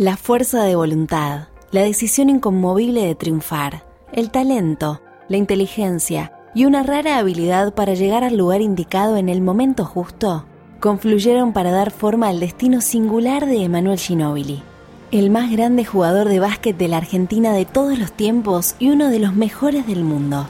La 0.00 0.16
fuerza 0.16 0.62
de 0.62 0.76
voluntad, 0.76 1.48
la 1.72 1.82
decisión 1.82 2.30
inconmovible 2.30 3.04
de 3.04 3.14
triunfar, 3.14 3.84
el 4.14 4.30
talento, 4.30 5.02
la 5.28 5.36
inteligencia 5.36 6.32
y 6.54 6.64
una 6.64 6.82
rara 6.82 7.18
habilidad 7.18 7.74
para 7.74 7.92
llegar 7.92 8.24
al 8.24 8.38
lugar 8.38 8.62
indicado 8.62 9.18
en 9.18 9.28
el 9.28 9.42
momento 9.42 9.84
justo 9.84 10.46
confluyeron 10.80 11.52
para 11.52 11.70
dar 11.70 11.90
forma 11.90 12.28
al 12.28 12.40
destino 12.40 12.80
singular 12.80 13.44
de 13.44 13.62
Emanuel 13.62 13.98
Ginóbili, 13.98 14.62
el 15.10 15.28
más 15.28 15.50
grande 15.50 15.84
jugador 15.84 16.30
de 16.30 16.40
básquet 16.40 16.78
de 16.78 16.88
la 16.88 16.96
Argentina 16.96 17.52
de 17.52 17.66
todos 17.66 17.98
los 17.98 18.10
tiempos 18.10 18.76
y 18.78 18.88
uno 18.88 19.10
de 19.10 19.18
los 19.18 19.34
mejores 19.34 19.86
del 19.86 20.02
mundo. 20.02 20.46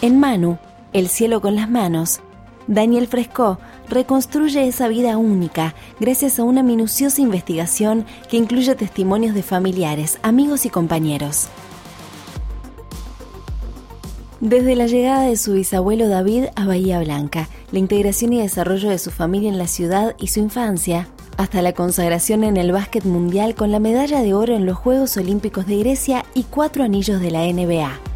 En 0.00 0.20
Manu, 0.20 0.58
El 0.92 1.08
cielo 1.08 1.40
con 1.40 1.56
las 1.56 1.68
manos, 1.68 2.20
Daniel 2.68 3.08
Fresco 3.08 3.58
reconstruye 3.88 4.66
esa 4.66 4.88
vida 4.88 5.16
única 5.16 5.74
gracias 6.00 6.38
a 6.38 6.44
una 6.44 6.62
minuciosa 6.62 7.20
investigación 7.20 8.04
que 8.28 8.36
incluye 8.36 8.74
testimonios 8.74 9.34
de 9.34 9.42
familiares, 9.42 10.18
amigos 10.22 10.66
y 10.66 10.70
compañeros. 10.70 11.48
Desde 14.40 14.76
la 14.76 14.86
llegada 14.86 15.22
de 15.22 15.36
su 15.36 15.54
bisabuelo 15.54 16.08
David 16.08 16.46
a 16.56 16.66
Bahía 16.66 17.00
Blanca, 17.00 17.48
la 17.72 17.78
integración 17.78 18.34
y 18.34 18.42
desarrollo 18.42 18.90
de 18.90 18.98
su 18.98 19.10
familia 19.10 19.48
en 19.48 19.58
la 19.58 19.66
ciudad 19.66 20.14
y 20.18 20.26
su 20.26 20.40
infancia, 20.40 21.08
hasta 21.38 21.62
la 21.62 21.72
consagración 21.72 22.44
en 22.44 22.56
el 22.56 22.72
básquet 22.72 23.04
mundial 23.04 23.54
con 23.54 23.72
la 23.72 23.78
medalla 23.78 24.22
de 24.22 24.34
oro 24.34 24.54
en 24.54 24.66
los 24.66 24.76
Juegos 24.76 25.16
Olímpicos 25.16 25.66
de 25.66 25.78
Grecia 25.78 26.24
y 26.34 26.44
cuatro 26.44 26.84
anillos 26.84 27.20
de 27.20 27.30
la 27.30 27.44
NBA. 27.46 28.15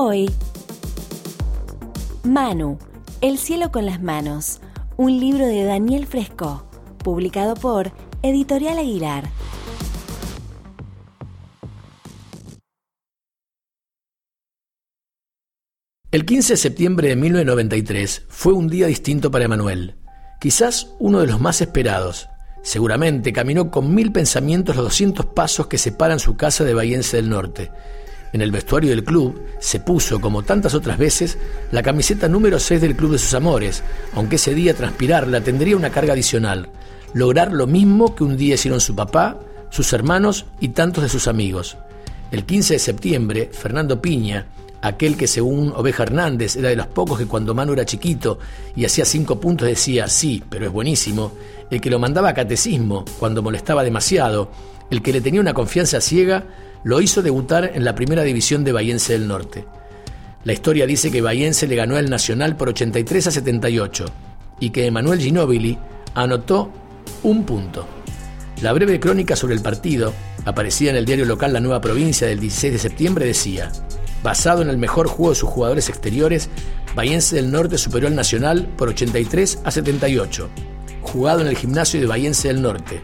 Hoy, 0.00 0.30
Manu, 2.22 2.78
El 3.20 3.36
cielo 3.36 3.72
con 3.72 3.84
las 3.84 4.00
manos, 4.00 4.60
un 4.96 5.18
libro 5.18 5.44
de 5.44 5.64
Daniel 5.64 6.06
Fresco, 6.06 6.70
publicado 7.02 7.54
por 7.54 7.90
Editorial 8.22 8.78
Aguilar. 8.78 9.28
El 16.12 16.24
15 16.24 16.52
de 16.52 16.56
septiembre 16.58 17.08
de 17.08 17.16
1993 17.16 18.26
fue 18.28 18.52
un 18.52 18.68
día 18.68 18.86
distinto 18.86 19.32
para 19.32 19.46
Emanuel, 19.46 19.96
quizás 20.40 20.94
uno 21.00 21.18
de 21.18 21.26
los 21.26 21.40
más 21.40 21.60
esperados. 21.60 22.28
Seguramente 22.62 23.32
caminó 23.32 23.72
con 23.72 23.92
mil 23.92 24.12
pensamientos 24.12 24.76
los 24.76 24.84
200 24.84 25.26
pasos 25.26 25.66
que 25.66 25.76
separan 25.76 26.20
su 26.20 26.36
casa 26.36 26.62
de 26.62 26.74
Bahiense 26.74 27.16
del 27.16 27.30
Norte 27.30 27.72
en 28.32 28.42
el 28.42 28.50
vestuario 28.50 28.90
del 28.90 29.04
club 29.04 29.42
se 29.58 29.80
puso, 29.80 30.20
como 30.20 30.42
tantas 30.42 30.74
otras 30.74 30.98
veces, 30.98 31.38
la 31.72 31.82
camiseta 31.82 32.28
número 32.28 32.58
6 32.58 32.80
del 32.80 32.96
Club 32.96 33.12
de 33.12 33.18
sus 33.18 33.34
Amores, 33.34 33.82
aunque 34.14 34.36
ese 34.36 34.54
día 34.54 34.74
transpirarla 34.74 35.40
tendría 35.40 35.76
una 35.76 35.90
carga 35.90 36.12
adicional, 36.12 36.68
lograr 37.14 37.52
lo 37.52 37.66
mismo 37.66 38.14
que 38.14 38.24
un 38.24 38.36
día 38.36 38.54
hicieron 38.54 38.80
su 38.80 38.94
papá, 38.94 39.38
sus 39.70 39.92
hermanos 39.92 40.46
y 40.60 40.68
tantos 40.68 41.02
de 41.02 41.08
sus 41.08 41.28
amigos. 41.28 41.76
El 42.30 42.44
15 42.44 42.74
de 42.74 42.78
septiembre, 42.78 43.50
Fernando 43.52 44.00
Piña, 44.02 44.46
aquel 44.82 45.16
que 45.16 45.26
según 45.26 45.72
Oveja 45.74 46.04
Hernández 46.04 46.56
era 46.56 46.68
de 46.68 46.76
los 46.76 46.86
pocos 46.86 47.18
que 47.18 47.26
cuando 47.26 47.54
Manu 47.54 47.72
era 47.72 47.86
chiquito 47.86 48.38
y 48.76 48.84
hacía 48.84 49.04
cinco 49.04 49.40
puntos 49.40 49.66
decía 49.66 50.08
sí, 50.08 50.42
pero 50.48 50.66
es 50.66 50.72
buenísimo, 50.72 51.32
el 51.70 51.80
que 51.80 51.90
lo 51.90 51.98
mandaba 51.98 52.30
a 52.30 52.34
catecismo 52.34 53.04
cuando 53.18 53.42
molestaba 53.42 53.82
demasiado, 53.82 54.50
el 54.90 55.02
que 55.02 55.12
le 55.12 55.20
tenía 55.20 55.40
una 55.40 55.54
confianza 55.54 56.00
ciega, 56.00 56.44
lo 56.88 57.02
hizo 57.02 57.20
debutar 57.20 57.72
en 57.74 57.84
la 57.84 57.94
primera 57.94 58.22
división 58.22 58.64
de 58.64 58.72
Bahiense 58.72 59.12
del 59.12 59.28
Norte. 59.28 59.66
La 60.44 60.54
historia 60.54 60.86
dice 60.86 61.10
que 61.10 61.20
Bahiense 61.20 61.66
le 61.66 61.76
ganó 61.76 61.96
al 61.96 62.08
Nacional 62.08 62.56
por 62.56 62.70
83 62.70 63.26
a 63.26 63.30
78 63.30 64.06
y 64.58 64.70
que 64.70 64.86
Emanuel 64.86 65.20
Ginóbili 65.20 65.76
anotó 66.14 66.72
un 67.24 67.44
punto. 67.44 67.86
La 68.62 68.72
breve 68.72 68.98
crónica 68.98 69.36
sobre 69.36 69.54
el 69.54 69.60
partido, 69.60 70.14
aparecida 70.46 70.88
en 70.88 70.96
el 70.96 71.04
diario 71.04 71.26
local 71.26 71.52
La 71.52 71.60
Nueva 71.60 71.82
Provincia 71.82 72.26
del 72.26 72.40
16 72.40 72.72
de 72.72 72.78
septiembre, 72.78 73.26
decía, 73.26 73.70
basado 74.22 74.62
en 74.62 74.70
el 74.70 74.78
mejor 74.78 75.08
juego 75.08 75.32
de 75.32 75.40
sus 75.40 75.50
jugadores 75.50 75.90
exteriores, 75.90 76.48
Bahiense 76.96 77.36
del 77.36 77.50
Norte 77.50 77.76
superó 77.76 78.06
al 78.06 78.16
Nacional 78.16 78.66
por 78.78 78.88
83 78.88 79.58
a 79.62 79.70
78, 79.70 80.48
jugado 81.02 81.42
en 81.42 81.48
el 81.48 81.56
gimnasio 81.58 82.00
de 82.00 82.06
Bahiense 82.06 82.48
del 82.48 82.62
Norte. 82.62 83.02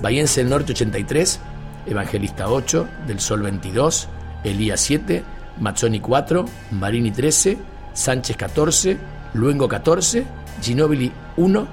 Bahiense 0.00 0.40
del 0.40 0.48
Norte 0.48 0.72
83, 0.72 1.40
Evangelista 1.88 2.48
8, 2.48 2.88
Del 3.06 3.20
Sol 3.20 3.42
22, 3.42 4.08
Elías 4.44 4.80
7, 4.80 5.24
Mazzoni 5.60 6.00
4, 6.00 6.44
Marini 6.72 7.10
13, 7.10 7.58
Sánchez 7.94 8.36
14, 8.36 8.98
Luengo 9.34 9.68
14, 9.68 10.24
Ginóbili 10.62 11.10
1, 11.36 11.68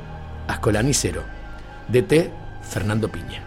Ascolani 0.48 0.94
0. 0.94 1.22
DT 1.88 2.32
Fernando 2.62 3.12
Piña. 3.12 3.44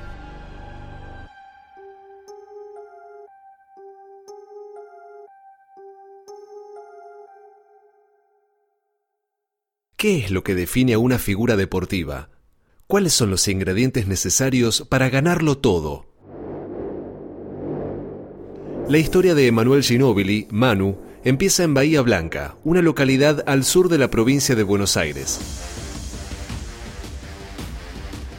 ¿Qué 9.97 10.19
es 10.19 10.31
lo 10.31 10.45
que 10.45 10.55
define 10.55 10.95
a 10.95 10.99
una 11.01 11.19
figura 11.19 11.57
deportiva? 11.57 12.31
¿Cuáles 12.87 13.13
son 13.13 13.31
los 13.31 13.49
ingredientes 13.49 14.07
necesarios 14.07 14.87
para 14.89 15.11
ganarlo 15.11 15.59
todo? 15.59 16.08
La 18.89 18.97
historia 18.97 19.35
de 19.35 19.47
Emanuel 19.47 19.83
Ginóbili, 19.83 20.49
Manu, 20.51 20.97
empieza 21.23 21.63
en 21.63 21.75
Bahía 21.75 22.01
Blanca, 22.01 22.57
una 22.65 22.81
localidad 22.81 23.45
al 23.47 23.65
sur 23.65 23.91
de 23.91 23.99
la 23.99 24.09
provincia 24.09 24.55
de 24.55 24.63
Buenos 24.63 24.97
Aires. 24.97 25.39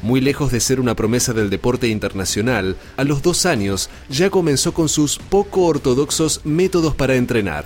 Muy 0.01 0.21
lejos 0.21 0.51
de 0.51 0.59
ser 0.59 0.79
una 0.79 0.95
promesa 0.95 1.33
del 1.33 1.51
deporte 1.51 1.87
internacional, 1.89 2.77
a 2.97 3.03
los 3.03 3.21
dos 3.21 3.45
años 3.45 3.91
ya 4.09 4.31
comenzó 4.31 4.73
con 4.73 4.89
sus 4.89 5.19
poco 5.19 5.67
ortodoxos 5.67 6.41
métodos 6.45 6.95
para 6.95 7.13
entrenar. 7.13 7.65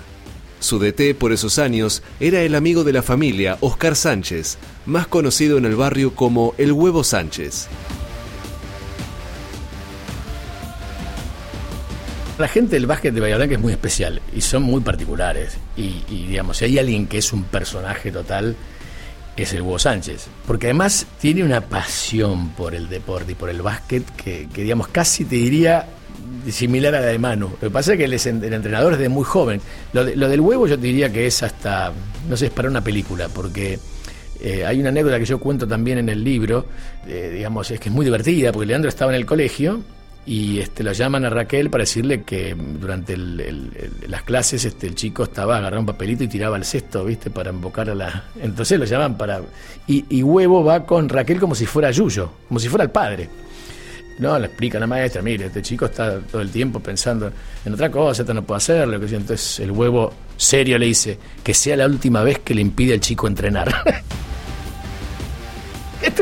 Su 0.59 0.77
DT 0.77 1.15
por 1.17 1.31
esos 1.31 1.59
años 1.59 2.03
era 2.19 2.41
el 2.41 2.53
amigo 2.53 2.83
de 2.83 2.91
la 2.91 3.01
familia, 3.01 3.57
Oscar 3.61 3.95
Sánchez, 3.95 4.57
más 4.85 5.07
conocido 5.07 5.57
en 5.57 5.63
el 5.63 5.77
barrio 5.77 6.15
como 6.15 6.53
el 6.57 6.73
Huevo 6.73 7.05
Sánchez. 7.05 7.69
La 12.39 12.47
gente 12.47 12.75
del 12.75 12.87
básquet 12.87 13.13
de 13.13 13.21
Bahía 13.21 13.37
Blanca 13.37 13.53
es 13.53 13.61
muy 13.61 13.73
especial 13.73 14.19
y 14.35 14.41
son 14.41 14.63
muy 14.63 14.81
particulares. 14.81 15.55
Y, 15.77 16.01
digamos, 16.09 16.57
si 16.57 16.65
hay 16.65 16.79
alguien 16.79 17.05
que 17.05 17.19
es 17.19 17.31
un 17.31 17.43
personaje 17.43 18.11
total, 18.11 18.55
es 19.37 19.53
el 19.53 19.61
Hugo 19.61 19.77
Sánchez. 19.77 20.25
Porque 20.47 20.67
además 20.67 21.05
tiene 21.21 21.43
una 21.43 21.61
pasión 21.61 22.49
por 22.49 22.73
el 22.73 22.89
deporte 22.89 23.33
y 23.33 23.35
por 23.35 23.51
el 23.51 23.61
básquet 23.61 24.03
que, 24.15 24.47
digamos, 24.51 24.87
casi 24.87 25.25
te 25.25 25.35
diría 25.35 25.85
similar 26.49 26.95
a 26.95 27.01
la 27.01 27.07
de 27.07 27.19
Manu. 27.19 27.49
Lo 27.49 27.67
que 27.67 27.69
pasa 27.69 27.93
es 27.93 27.99
que 27.99 28.05
es 28.05 28.25
el 28.25 28.51
entrenador 28.51 28.93
desde 28.93 29.09
muy 29.09 29.25
joven. 29.25 29.61
Lo, 29.93 30.03
del 30.03 30.41
huevo 30.41 30.65
yo 30.65 30.75
te 30.75 30.87
diría 30.87 31.13
que 31.13 31.27
es 31.27 31.43
hasta, 31.43 31.93
no 32.27 32.35
sé, 32.35 32.47
es 32.47 32.51
para 32.51 32.67
una 32.67 32.83
película, 32.83 33.29
porque 33.29 33.77
eh, 34.41 34.65
hay 34.65 34.79
una 34.79 34.89
anécdota 34.89 35.19
que 35.19 35.25
yo 35.25 35.39
cuento 35.39 35.67
también 35.67 35.99
en 35.99 36.09
el 36.09 36.23
libro, 36.23 36.65
eh, 37.07 37.29
digamos, 37.31 37.69
es 37.69 37.79
que 37.79 37.89
es 37.89 37.95
muy 37.95 38.05
divertida, 38.05 38.51
porque 38.51 38.65
Leandro 38.65 38.89
estaba 38.89 39.11
en 39.11 39.17
el 39.17 39.25
colegio 39.27 39.83
y 40.25 40.59
este, 40.59 40.83
lo 40.83 40.93
llaman 40.93 41.25
a 41.25 41.29
Raquel 41.29 41.69
para 41.69 41.81
decirle 41.81 42.23
que 42.23 42.55
durante 42.55 43.17
las 43.17 44.23
clases 44.23 44.63
este, 44.63 44.87
el 44.87 44.95
chico 44.95 45.23
estaba 45.23 45.57
agarrando 45.57 45.81
un 45.81 45.85
papelito 45.85 46.23
y 46.23 46.27
tiraba 46.29 46.55
el 46.55 46.63
cesto, 46.63 47.03
¿viste? 47.03 47.29
Para 47.29 47.51
invocar 47.51 47.89
a 47.89 47.95
la... 47.95 48.25
Entonces 48.41 48.79
lo 48.79 48.85
llaman 48.85 49.17
para... 49.17 49.41
Y, 49.85 50.23
Huevo 50.23 50.63
va 50.63 50.85
con 50.85 51.09
Raquel 51.09 51.41
como 51.41 51.55
si 51.55 51.65
fuera 51.65 51.91
Yuyo, 51.91 52.31
como 52.47 52.59
si 52.59 52.69
fuera 52.69 52.85
el 52.85 52.91
padre. 52.91 53.29
No, 54.19 54.39
le 54.39 54.45
explica 54.45 54.79
la 54.79 54.87
maestra, 54.87 55.21
mire, 55.21 55.47
este 55.47 55.61
chico 55.61 55.85
está 55.85 56.19
todo 56.19 56.41
el 56.41 56.51
tiempo 56.51 56.79
pensando 56.79 57.29
en 57.65 57.73
otra 57.73 57.91
cosa, 57.91 58.21
esto 58.21 58.33
no 58.33 58.43
puede 58.43 58.57
hacerlo. 58.59 58.95
Entonces 58.95 59.59
el 59.59 59.71
Huevo 59.71 60.13
serio 60.37 60.77
le 60.77 60.85
dice 60.85 61.17
que 61.43 61.53
sea 61.53 61.75
la 61.75 61.85
última 61.85 62.23
vez 62.23 62.39
que 62.39 62.55
le 62.55 62.61
impide 62.61 62.93
al 62.93 63.01
chico 63.01 63.27
entrenar. 63.27 63.73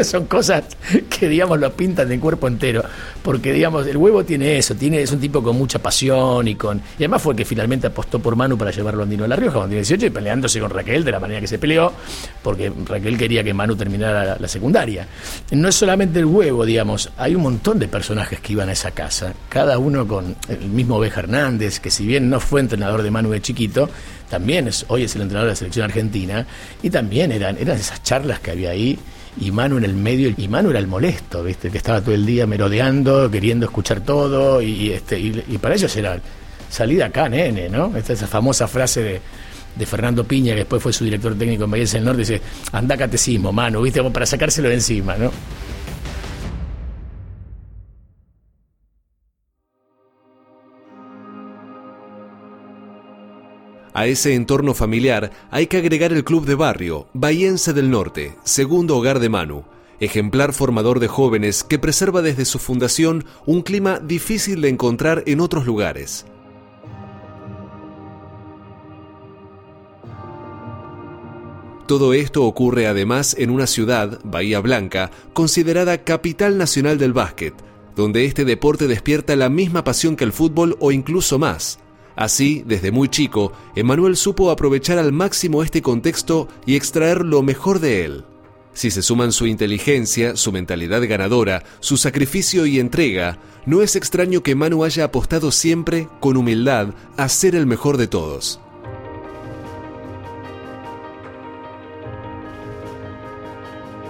Son 0.11 0.25
cosas 0.25 0.63
que, 1.09 1.29
digamos, 1.29 1.59
lo 1.59 1.71
pintan 1.73 2.09
de 2.09 2.19
cuerpo 2.19 2.47
entero. 2.47 2.83
Porque, 3.21 3.53
digamos, 3.53 3.85
el 3.87 3.97
huevo 3.97 4.23
tiene 4.23 4.57
eso, 4.57 4.75
tiene, 4.75 5.01
es 5.01 5.11
un 5.11 5.19
tipo 5.19 5.43
con 5.43 5.57
mucha 5.57 5.79
pasión 5.79 6.47
y 6.47 6.55
con. 6.55 6.77
Y 6.77 7.03
además 7.03 7.21
fue 7.21 7.35
que 7.35 7.45
finalmente 7.45 7.87
apostó 7.87 8.19
por 8.19 8.35
Manu 8.35 8.57
para 8.57 8.71
llevarlo 8.71 9.01
a 9.01 9.03
Andino 9.03 9.23
de 9.23 9.29
la 9.29 9.35
Rioja 9.35 9.55
cuando 9.55 9.69
tiene 9.69 9.81
18 9.81 10.07
y 10.07 10.09
peleándose 10.09 10.59
con 10.59 10.69
Raquel 10.69 11.03
de 11.03 11.11
la 11.11 11.19
manera 11.19 11.39
que 11.39 11.47
se 11.47 11.59
peleó, 11.59 11.93
porque 12.43 12.71
Raquel 12.85 13.17
quería 13.17 13.43
que 13.43 13.53
Manu 13.53 13.75
terminara 13.75 14.37
la, 14.39 14.47
secundaria. 14.47 15.07
No 15.51 15.67
es 15.69 15.75
solamente 15.75 16.19
el 16.19 16.25
huevo, 16.25 16.65
digamos, 16.65 17.09
hay 17.17 17.35
un 17.35 17.43
montón 17.43 17.79
de 17.79 17.87
personajes 17.87 18.39
que 18.39 18.53
iban 18.53 18.69
a 18.69 18.73
esa 18.73 18.91
casa, 18.91 19.33
cada 19.49 19.77
uno 19.77 20.07
con 20.07 20.35
el 20.49 20.59
mismo 20.69 20.99
Beja 20.99 21.21
Hernández, 21.21 21.79
que 21.79 21.89
si 21.89 22.05
bien 22.05 22.29
no 22.29 22.39
fue 22.39 22.59
entrenador 22.59 23.01
de 23.01 23.11
Manu 23.11 23.29
de 23.29 23.41
chiquito, 23.41 23.89
también 24.29 24.67
es, 24.67 24.85
hoy 24.87 25.03
es 25.03 25.15
el 25.15 25.21
entrenador 25.21 25.47
de 25.47 25.51
la 25.53 25.55
selección 25.55 25.85
argentina, 25.85 26.45
y 26.81 26.89
también 26.89 27.31
eran, 27.31 27.57
eran 27.57 27.77
esas 27.77 28.03
charlas 28.03 28.39
que 28.39 28.51
había 28.51 28.71
ahí, 28.71 28.99
y 29.39 29.51
Manu 29.51 29.77
en 29.77 29.85
el 29.85 29.93
medio, 29.93 30.33
y 30.35 30.47
Manu 30.47 30.71
era 30.71 30.79
el 30.79 30.87
molesto, 30.87 31.43
¿viste? 31.43 31.69
que 31.69 31.77
estaba 31.77 32.01
todo 32.01 32.13
el 32.13 32.25
día 32.25 32.45
merodeando, 32.45 33.29
queriendo 33.31 33.65
escuchar 33.65 34.01
todo, 34.01 34.61
y, 34.61 34.91
este, 34.91 35.19
y, 35.19 35.57
para 35.59 35.75
ellos 35.75 35.95
era 35.95 36.19
salida 36.69 37.05
acá, 37.05 37.29
nene, 37.29 37.69
¿no? 37.69 37.95
Esta 37.95 38.13
esa 38.13 38.27
famosa 38.27 38.67
frase 38.67 39.01
de, 39.01 39.21
de 39.75 39.85
Fernando 39.85 40.23
Piña, 40.23 40.53
que 40.53 40.59
después 40.59 40.81
fue 40.81 40.93
su 40.93 41.03
director 41.03 41.35
técnico 41.35 41.63
en 41.63 41.71
Bahía 41.71 41.85
del 41.85 42.03
Norte, 42.03 42.19
dice, 42.19 42.41
anda 42.71 42.97
catecismo, 42.97 43.51
Manu, 43.51 43.81
¿viste? 43.81 44.03
Para 44.03 44.25
sacárselo 44.25 44.69
de 44.69 44.75
encima, 44.75 45.15
¿no? 45.15 45.31
A 54.01 54.07
ese 54.07 54.33
entorno 54.33 54.73
familiar 54.73 55.29
hay 55.51 55.67
que 55.67 55.77
agregar 55.77 56.11
el 56.11 56.23
club 56.23 56.47
de 56.47 56.55
barrio, 56.55 57.05
Bahiense 57.13 57.71
del 57.71 57.91
Norte, 57.91 58.35
segundo 58.43 58.97
hogar 58.97 59.19
de 59.19 59.29
Manu, 59.29 59.63
ejemplar 59.99 60.53
formador 60.53 60.99
de 60.99 61.07
jóvenes 61.07 61.63
que 61.63 61.77
preserva 61.77 62.23
desde 62.23 62.45
su 62.45 62.57
fundación 62.57 63.25
un 63.45 63.61
clima 63.61 63.99
difícil 63.99 64.59
de 64.61 64.69
encontrar 64.69 65.21
en 65.27 65.39
otros 65.39 65.67
lugares. 65.67 66.25
Todo 71.85 72.15
esto 72.15 72.43
ocurre 72.45 72.87
además 72.87 73.35
en 73.37 73.51
una 73.51 73.67
ciudad, 73.67 74.19
Bahía 74.23 74.61
Blanca, 74.61 75.11
considerada 75.33 76.03
capital 76.03 76.57
nacional 76.57 76.97
del 76.97 77.13
básquet, 77.13 77.53
donde 77.95 78.25
este 78.25 78.45
deporte 78.45 78.87
despierta 78.87 79.35
la 79.35 79.49
misma 79.49 79.83
pasión 79.83 80.15
que 80.15 80.23
el 80.23 80.33
fútbol 80.33 80.75
o 80.79 80.91
incluso 80.91 81.37
más. 81.37 81.77
Así, 82.15 82.63
desde 82.65 82.91
muy 82.91 83.09
chico, 83.09 83.53
Emanuel 83.75 84.15
supo 84.15 84.51
aprovechar 84.51 84.97
al 84.97 85.11
máximo 85.11 85.63
este 85.63 85.81
contexto 85.81 86.47
y 86.65 86.75
extraer 86.75 87.25
lo 87.25 87.41
mejor 87.41 87.79
de 87.79 88.05
él. 88.05 88.25
Si 88.73 88.89
se 88.89 89.01
suman 89.01 89.31
su 89.31 89.47
inteligencia, 89.47 90.35
su 90.35 90.51
mentalidad 90.51 91.01
ganadora, 91.07 91.63
su 91.81 91.97
sacrificio 91.97 92.65
y 92.65 92.79
entrega, 92.79 93.37
no 93.65 93.81
es 93.81 93.95
extraño 93.95 94.43
que 94.43 94.55
Manu 94.55 94.83
haya 94.83 95.05
apostado 95.05 95.51
siempre, 95.51 96.07
con 96.19 96.37
humildad, 96.37 96.93
a 97.17 97.27
ser 97.27 97.55
el 97.55 97.65
mejor 97.65 97.97
de 97.97 98.07
todos. 98.07 98.61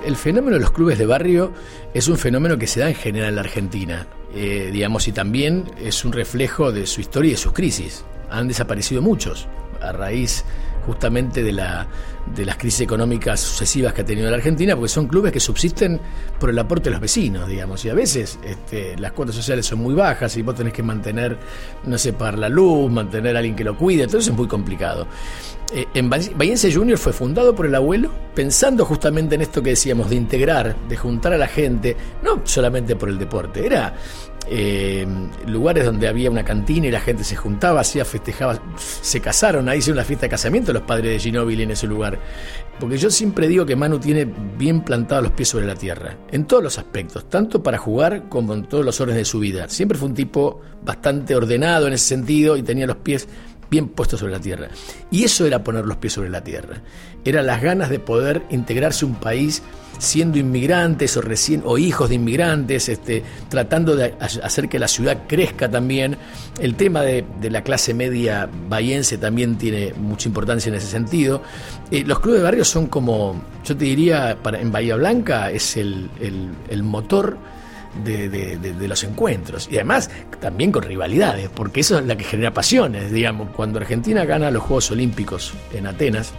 El 0.05 0.15
fenómeno 0.15 0.55
de 0.55 0.61
los 0.61 0.71
clubes 0.71 0.97
de 0.97 1.05
barrio 1.05 1.51
es 1.93 2.07
un 2.07 2.17
fenómeno 2.17 2.57
que 2.57 2.67
se 2.67 2.79
da 2.79 2.89
en 2.89 2.95
general 2.95 3.29
en 3.29 3.35
la 3.35 3.41
Argentina. 3.41 4.07
Eh, 4.33 4.69
digamos, 4.71 5.07
y 5.07 5.11
también 5.11 5.65
es 5.77 6.05
un 6.05 6.13
reflejo 6.13 6.71
de 6.71 6.85
su 6.85 7.01
historia 7.01 7.29
y 7.29 7.31
de 7.31 7.37
sus 7.37 7.51
crisis. 7.51 8.05
Han 8.29 8.47
desaparecido 8.47 9.01
muchos 9.01 9.47
a 9.81 9.91
raíz 9.91 10.45
justamente 10.85 11.43
de, 11.43 11.51
la, 11.51 11.87
de 12.35 12.45
las 12.45 12.57
crisis 12.57 12.81
económicas 12.81 13.39
sucesivas 13.39 13.93
que 13.93 14.01
ha 14.01 14.05
tenido 14.05 14.29
la 14.29 14.37
Argentina, 14.37 14.75
porque 14.75 14.89
son 14.89 15.07
clubes 15.07 15.31
que 15.31 15.39
subsisten 15.39 15.99
por 16.39 16.49
el 16.49 16.57
aporte 16.59 16.85
de 16.85 16.91
los 16.91 17.01
vecinos, 17.01 17.47
digamos, 17.47 17.83
y 17.85 17.89
a 17.89 17.93
veces 17.93 18.39
este, 18.43 18.97
las 18.97 19.11
cuotas 19.11 19.35
sociales 19.35 19.65
son 19.65 19.79
muy 19.79 19.93
bajas 19.93 20.35
y 20.37 20.41
vos 20.41 20.55
tenés 20.55 20.73
que 20.73 20.83
mantener, 20.83 21.37
no 21.85 21.97
sé, 21.97 22.13
para 22.13 22.37
la 22.37 22.49
luz, 22.49 22.91
mantener 22.91 23.35
a 23.35 23.39
alguien 23.39 23.55
que 23.55 23.63
lo 23.63 23.77
cuide, 23.77 24.05
eso 24.05 24.17
es 24.17 24.31
muy 24.31 24.47
complicado. 24.47 25.07
Eh, 25.73 25.87
en 25.93 26.09
Bahiense 26.09 26.71
Junior 26.71 26.97
fue 26.97 27.13
fundado 27.13 27.55
por 27.55 27.65
el 27.65 27.75
abuelo, 27.75 28.11
pensando 28.35 28.83
justamente 28.83 29.35
en 29.35 29.41
esto 29.41 29.63
que 29.63 29.71
decíamos, 29.71 30.09
de 30.09 30.17
integrar, 30.17 30.75
de 30.89 30.97
juntar 30.97 31.33
a 31.33 31.37
la 31.37 31.47
gente, 31.47 31.95
no 32.23 32.41
solamente 32.43 32.97
por 32.97 33.07
el 33.07 33.17
deporte, 33.17 33.65
era 33.65 33.93
eh, 34.49 35.07
lugares 35.47 35.85
donde 35.85 36.09
había 36.09 36.29
una 36.29 36.43
cantina 36.43 36.87
y 36.87 36.91
la 36.91 36.99
gente 36.99 37.23
se 37.23 37.37
juntaba, 37.37 37.81
hacía, 37.81 38.03
festejaba, 38.03 38.61
se 38.75 39.21
casaron, 39.21 39.69
ahí 39.69 39.79
hizo 39.79 39.93
una 39.93 40.03
fiesta 40.03 40.25
de 40.25 40.31
casamiento 40.31 40.73
los 40.73 40.83
padres 40.83 41.13
de 41.13 41.19
Ginóbili 41.19 41.63
en 41.63 41.71
ese 41.71 41.87
lugar. 41.87 42.19
Porque 42.77 42.97
yo 42.97 43.09
siempre 43.09 43.47
digo 43.47 43.65
que 43.65 43.75
Manu 43.75 43.99
tiene 43.99 44.25
bien 44.57 44.81
plantados 44.81 45.23
los 45.23 45.33
pies 45.33 45.49
sobre 45.49 45.67
la 45.67 45.75
tierra, 45.75 46.17
en 46.31 46.45
todos 46.45 46.63
los 46.63 46.79
aspectos, 46.79 47.29
tanto 47.29 47.63
para 47.63 47.77
jugar 47.77 48.27
como 48.27 48.53
en 48.53 48.63
todos 48.63 48.83
los 48.83 48.99
órdenes 48.99 49.19
de 49.19 49.25
su 49.25 49.39
vida. 49.39 49.69
Siempre 49.69 49.97
fue 49.97 50.09
un 50.09 50.15
tipo 50.15 50.59
bastante 50.83 51.35
ordenado 51.35 51.87
en 51.87 51.93
ese 51.93 52.07
sentido 52.07 52.57
y 52.57 52.63
tenía 52.63 52.87
los 52.87 52.97
pies 52.97 53.27
bien 53.71 53.87
puestos 53.87 54.19
sobre 54.19 54.33
la 54.33 54.39
tierra. 54.39 54.67
Y 55.09 55.23
eso 55.23 55.45
era 55.47 55.63
poner 55.63 55.85
los 55.85 55.97
pies 55.97 56.13
sobre 56.13 56.29
la 56.29 56.43
tierra. 56.43 56.81
Era 57.23 57.41
las 57.41 57.61
ganas 57.61 57.89
de 57.89 57.99
poder 57.99 58.43
integrarse 58.49 59.05
un 59.05 59.15
país 59.15 59.63
siendo 59.97 60.37
inmigrantes 60.39 61.15
o 61.15 61.21
recién 61.21 61.61
o 61.63 61.77
hijos 61.77 62.09
de 62.09 62.15
inmigrantes, 62.15 62.89
este, 62.89 63.23
tratando 63.49 63.95
de 63.95 64.15
hacer 64.19 64.67
que 64.67 64.77
la 64.77 64.89
ciudad 64.89 65.23
crezca 65.27 65.71
también. 65.71 66.17
El 66.59 66.75
tema 66.75 67.01
de, 67.01 67.23
la 67.49 67.63
clase 67.63 67.93
media 67.93 68.49
bahiense 68.67 69.17
también 69.17 69.57
tiene 69.57 69.93
mucha 69.93 70.27
importancia 70.27 70.69
en 70.69 70.75
ese 70.75 70.87
sentido. 70.87 71.41
Eh, 71.91 72.03
los 72.05 72.19
clubes 72.19 72.41
de 72.41 72.43
barrio 72.43 72.65
son 72.65 72.87
como, 72.87 73.41
yo 73.63 73.77
te 73.77 73.85
diría, 73.85 74.37
para, 74.43 74.59
en 74.59 74.71
Bahía 74.71 74.97
Blanca 74.97 75.49
es 75.49 75.77
el, 75.77 76.09
el 76.19 76.83
motor 76.83 77.37
de, 78.03 78.87
los 78.87 79.03
encuentros. 79.03 79.67
Y 79.71 79.75
además 79.75 80.09
también 80.39 80.71
con 80.71 80.83
rivalidades, 80.83 81.49
porque 81.49 81.81
eso 81.81 81.99
es 81.99 82.05
la 82.05 82.15
que 82.15 82.23
genera 82.23 82.53
pasiones, 82.53 83.11
digamos. 83.11 83.49
Cuando 83.51 83.79
Argentina 83.79 84.25
gana 84.25 84.51
los 84.51 84.63
Juegos 84.63 84.91
Olímpicos 84.91 85.53
en 85.73 85.87
Atenas, 85.87 86.33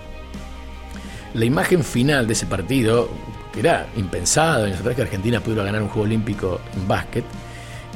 la 1.35 1.45
imagen 1.45 1.83
final 1.83 2.27
de 2.27 2.35
ese 2.35 2.47
partido, 2.47 3.09
que 3.53 3.61
era 3.61 3.87
impensado, 3.97 4.67
en 4.67 4.75
que 4.75 5.03
Argentina 5.03 5.41
pudiera 5.41 5.65
ganar 5.65 5.83
un 5.83 5.89
Juego 5.89 6.05
Olímpico 6.05 6.61
en 6.75 6.89
básquet, 6.89 7.25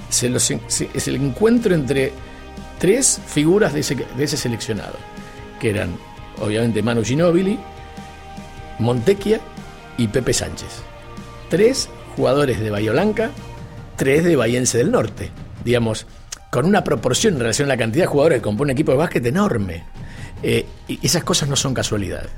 es 0.08 1.08
el 1.08 1.16
encuentro 1.16 1.74
entre 1.74 2.12
tres 2.78 3.20
figuras 3.26 3.72
de 3.72 3.80
ese, 3.80 3.94
de 3.94 4.24
ese 4.24 4.36
seleccionado, 4.36 4.96
que 5.60 5.70
eran 5.70 5.96
obviamente 6.40 6.82
Manu 6.82 7.02
Ginóbili, 7.04 7.58
Montequia 8.78 9.40
y 9.96 10.08
Pepe 10.08 10.32
Sánchez. 10.32 10.82
Tres 11.48 11.88
jugadores 12.16 12.60
de 12.60 12.70
Bahía 12.70 12.92
Blanca, 12.92 13.30
tres 13.96 14.24
de 14.24 14.36
Bahiense 14.36 14.78
del 14.78 14.90
Norte. 14.90 15.30
Digamos, 15.64 16.06
con 16.50 16.66
una 16.66 16.84
proporción 16.84 17.34
en 17.34 17.40
relación 17.40 17.68
a 17.68 17.74
la 17.74 17.76
cantidad 17.76 18.04
de 18.04 18.08
jugadores 18.08 18.38
que 18.38 18.42
compone 18.42 18.72
un 18.72 18.76
equipo 18.76 18.92
de 18.92 18.98
básquet 18.98 19.24
enorme. 19.26 19.84
Eh, 20.42 20.66
y 20.86 21.04
esas 21.04 21.24
cosas 21.24 21.48
no 21.48 21.56
son 21.56 21.74
casualidades. 21.74 22.30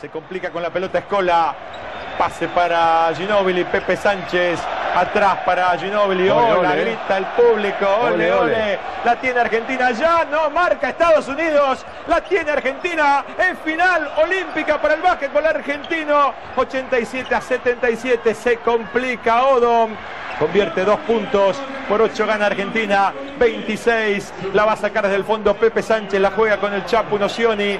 Se 0.00 0.08
complica 0.10 0.50
con 0.50 0.62
la 0.62 0.72
pelota 0.72 0.98
Escola. 0.98 1.56
Pase 2.18 2.48
para 2.48 3.12
Ginóbili, 3.14 3.64
Pepe 3.64 3.96
Sánchez 3.96 4.58
Atrás 4.96 5.40
para 5.44 5.76
Ginóbili. 5.78 6.26
Hola, 6.30 6.74
grita 6.74 7.18
el 7.18 7.26
público. 7.26 7.86
Ole, 8.00 8.32
ole, 8.32 8.78
La 9.04 9.14
tiene 9.16 9.40
Argentina 9.40 9.90
ya. 9.90 10.24
No 10.24 10.48
marca 10.48 10.88
Estados 10.88 11.28
Unidos. 11.28 11.84
La 12.08 12.22
tiene 12.22 12.50
Argentina 12.50 13.22
en 13.36 13.58
final 13.58 14.10
olímpica 14.16 14.80
para 14.80 14.94
el 14.94 15.02
básquetbol 15.02 15.44
argentino. 15.44 16.32
87 16.56 17.34
a 17.34 17.40
77. 17.42 18.34
Se 18.34 18.56
complica 18.56 19.44
Odom. 19.44 19.90
Convierte 20.38 20.82
dos 20.82 20.98
puntos. 21.00 21.58
Por 21.90 22.00
ocho 22.00 22.26
gana 22.26 22.46
Argentina. 22.46 23.12
26. 23.38 24.32
La 24.54 24.64
va 24.64 24.72
a 24.72 24.76
sacar 24.76 25.02
desde 25.04 25.16
el 25.16 25.24
fondo 25.24 25.54
Pepe 25.56 25.82
Sánchez. 25.82 26.18
La 26.18 26.30
juega 26.30 26.56
con 26.56 26.72
el 26.72 26.86
Chapu 26.86 27.18
Nocioni. 27.18 27.78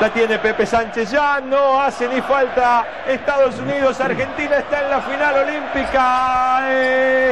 La 0.00 0.10
tiene 0.10 0.38
Pepe 0.40 0.66
Sánchez, 0.66 1.12
ya 1.12 1.40
no 1.40 1.80
hace 1.80 2.08
ni 2.08 2.20
falta. 2.20 2.84
Estados 3.06 3.56
Unidos, 3.60 4.00
Argentina 4.00 4.56
está 4.56 4.82
en 4.82 4.90
la 4.90 5.00
final 5.00 5.36
olímpica. 5.36 6.68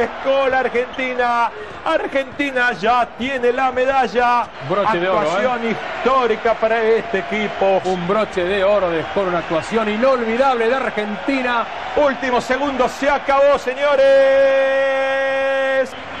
Escola 0.03 0.59
Argentina. 0.59 1.51
Argentina 1.85 2.71
ya 2.71 3.05
tiene 3.17 3.51
la 3.51 3.69
medalla. 3.73 4.47
Broche 4.69 4.97
de 4.97 5.09
oro, 5.09 5.57
¿eh? 5.61 5.71
histórica 5.71 6.53
para 6.53 6.81
este 6.81 7.19
equipo. 7.19 7.81
Un 7.83 8.07
broche 8.07 8.45
de 8.45 8.63
oro 8.63 8.89
de 8.89 9.01
Escola, 9.01 9.27
una 9.27 9.39
actuación 9.39 9.89
inolvidable 9.89 10.69
de 10.69 10.75
Argentina. 10.75 11.65
Último 11.97 12.39
segundo, 12.39 12.87
se 12.87 13.09
acabó, 13.09 13.59
señores. 13.59 14.03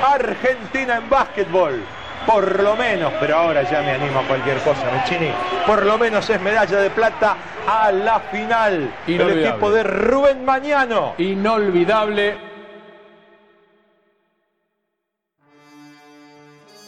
Argentina 0.01 0.97
en 0.97 1.09
básquetbol 1.09 2.02
por 2.25 2.61
lo 2.61 2.75
menos, 2.75 3.13
pero 3.19 3.37
ahora 3.37 3.63
ya 3.69 3.81
me 3.81 3.91
animo 3.91 4.19
a 4.19 4.27
cualquier 4.27 4.57
cosa, 4.59 4.89
Mechini, 4.91 5.31
por 5.65 5.85
lo 5.85 5.97
menos 5.97 6.29
es 6.29 6.41
medalla 6.41 6.79
de 6.79 6.89
plata 6.89 7.37
a 7.67 7.91
la 7.91 8.19
final 8.19 8.93
del 9.05 9.45
equipo 9.45 9.71
de 9.71 9.83
Rubén 9.83 10.45
Mañano. 10.45 11.13
Inolvidable. 11.17 12.37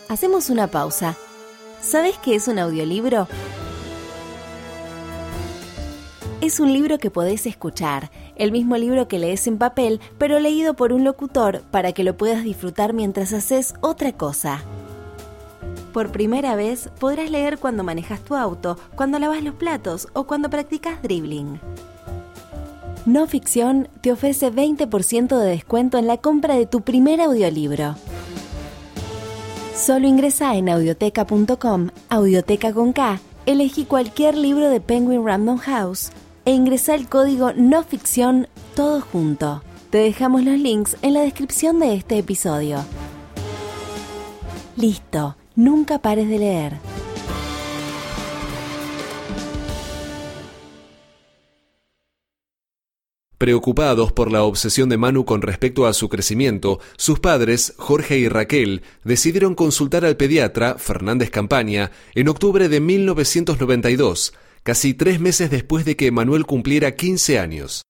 Hacemos 0.10 0.50
una 0.50 0.68
pausa. 0.68 1.16
¿Sabes 1.82 2.18
qué 2.18 2.36
es 2.36 2.48
un 2.48 2.60
audiolibro? 2.60 3.28
Es 6.42 6.60
un 6.60 6.72
libro 6.72 7.00
que 7.00 7.10
podés 7.10 7.48
escuchar, 7.48 8.12
el 8.36 8.52
mismo 8.52 8.78
libro 8.78 9.08
que 9.08 9.18
lees 9.18 9.48
en 9.48 9.58
papel, 9.58 10.00
pero 10.18 10.40
leído 10.40 10.76
por 10.76 10.94
un 10.94 11.04
locutor 11.04 11.62
para 11.72 11.92
que 11.92 12.04
lo 12.04 12.18
puedas 12.18 12.44
disfrutar 12.44 12.94
mientras 12.94 13.34
haces 13.34 13.74
otra 13.82 14.12
cosa. 14.12 14.62
Por 15.96 16.12
primera 16.12 16.58
vez 16.58 16.90
podrás 17.00 17.32
leer 17.32 17.58
cuando 17.58 17.82
manejas 17.86 18.20
tu 18.20 18.36
auto, 18.36 18.78
cuando 18.98 19.18
lavas 19.18 19.42
los 19.42 19.56
platos 19.56 20.10
o 20.12 20.26
cuando 20.26 20.50
practicas 20.50 21.02
dribbling. 21.02 21.62
No 23.06 23.28
Ficción 23.28 23.88
te 24.02 24.12
ofrece 24.12 24.52
20% 24.52 25.40
de 25.40 25.48
descuento 25.48 25.98
en 25.98 26.08
la 26.08 26.18
compra 26.18 26.56
de 26.56 26.66
tu 26.66 26.82
primer 26.82 27.22
audiolibro. 27.22 27.96
Solo 29.74 30.06
ingresa 30.06 30.58
en 30.58 30.68
audioteca.com, 30.68 31.92
audioteca 32.10 32.74
con 32.74 32.92
K, 32.92 33.22
elegí 33.46 33.86
cualquier 33.86 34.36
libro 34.36 34.70
de 34.70 34.82
Penguin 34.82 35.26
Random 35.26 35.60
House 35.60 36.10
e 36.44 36.52
ingresa 36.52 36.94
el 36.94 37.08
código 37.08 37.54
no 37.54 37.84
ficción 37.84 38.50
todo 38.76 39.00
junto. 39.00 39.64
Te 39.92 40.00
dejamos 40.00 40.44
los 40.44 40.60
links 40.60 40.98
en 41.02 41.14
la 41.14 41.22
descripción 41.22 41.80
de 41.80 41.94
este 41.94 42.18
episodio. 42.18 42.84
Listo, 44.76 45.38
nunca 45.56 46.00
pares 46.00 46.30
de 46.30 46.40
leer. 46.40 46.74
Preocupados 53.38 54.14
por 54.14 54.32
la 54.32 54.44
obsesión 54.44 54.88
de 54.88 54.98
Manu 54.98 55.26
con 55.26 55.42
respecto 55.42 55.86
a 55.86 55.94
su 55.94 56.08
crecimiento, 56.08 56.80
sus 56.96 57.20
padres, 57.20 57.74
Jorge 57.78 58.18
y 58.18 58.30
Raquel, 58.30 58.82
decidieron 59.04 59.56
consultar 59.56 60.06
al 60.06 60.16
pediatra, 60.16 60.78
Fernández 60.78 61.32
Campaña, 61.32 61.92
en 62.16 62.30
octubre 62.30 62.70
de 62.70 62.80
1992, 62.80 64.34
casi 64.64 64.94
tres 64.94 65.20
meses 65.20 65.52
después 65.52 65.84
de 65.84 65.98
que 65.98 66.12
Manuel 66.12 66.46
cumpliera 66.46 66.96
15 66.96 67.38
años. 67.38 67.82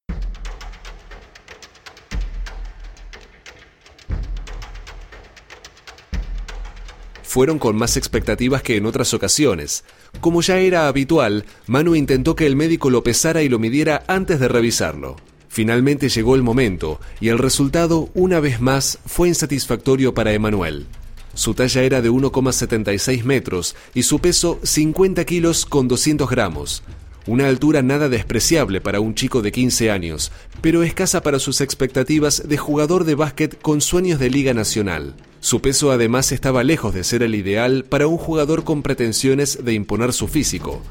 Fueron 7.36 7.60
con 7.60 7.76
más 7.76 7.98
expectativas 7.98 8.62
que 8.62 8.78
en 8.78 8.86
otras 8.86 9.14
ocasiones. 9.14 9.84
Como 10.22 10.42
ya 10.42 10.60
era 10.60 10.88
habitual, 10.88 11.44
Manu 11.68 11.94
intentó 11.94 12.34
que 12.34 12.48
el 12.48 12.56
médico 12.56 12.90
lo 12.90 13.04
pesara 13.04 13.44
y 13.44 13.50
lo 13.50 13.60
midiera 13.60 14.06
antes 14.08 14.40
de 14.40 14.48
revisarlo. 14.48 15.18
Finalmente 15.50 16.08
llegó 16.08 16.36
el 16.36 16.44
momento 16.44 17.02
y 17.20 17.28
el 17.28 17.38
resultado, 17.38 18.10
una 18.14 18.40
vez 18.40 18.62
más, 18.62 19.00
fue 19.06 19.28
insatisfactorio 19.28 20.14
para 20.14 20.32
Emanuel. 20.32 20.86
Su 21.34 21.54
talla 21.54 21.84
era 21.84 22.02
de 22.02 22.10
1,76 22.10 23.26
metros 23.26 23.76
y 23.94 24.04
su 24.04 24.20
peso 24.20 24.62
50 24.64 25.26
kilos 25.26 25.66
con 25.66 25.90
200 25.90 26.30
gramos. 26.30 26.84
Una 27.28 27.50
altura 27.50 27.82
nada 27.82 28.08
despreciable 28.08 28.80
para 28.80 29.02
un 29.02 29.14
chico 29.14 29.42
de 29.42 29.52
15 29.52 29.92
años, 29.92 30.32
pero 30.62 30.84
escasa 30.84 31.22
para 31.22 31.40
sus 31.40 31.60
expectativas 31.60 32.48
de 32.48 32.56
jugador 32.56 33.04
de 33.04 33.16
básquet 33.16 33.62
con 33.62 33.82
sueños 33.82 34.20
de 34.20 34.30
Liga 34.30 34.54
Nacional. 34.54 35.16
Su 35.46 35.62
peso 35.62 35.92
además 35.92 36.32
estaba 36.32 36.64
lejos 36.64 36.96
de 36.96 37.04
ser 37.04 37.22
el 37.22 37.36
ideal 37.36 37.86
para 37.88 38.08
un 38.08 38.18
jugador 38.18 38.64
con 38.64 38.82
pretensiones 38.82 39.64
de 39.64 39.74
imponer 39.74 40.12
su 40.12 40.28
físico. 40.28 40.82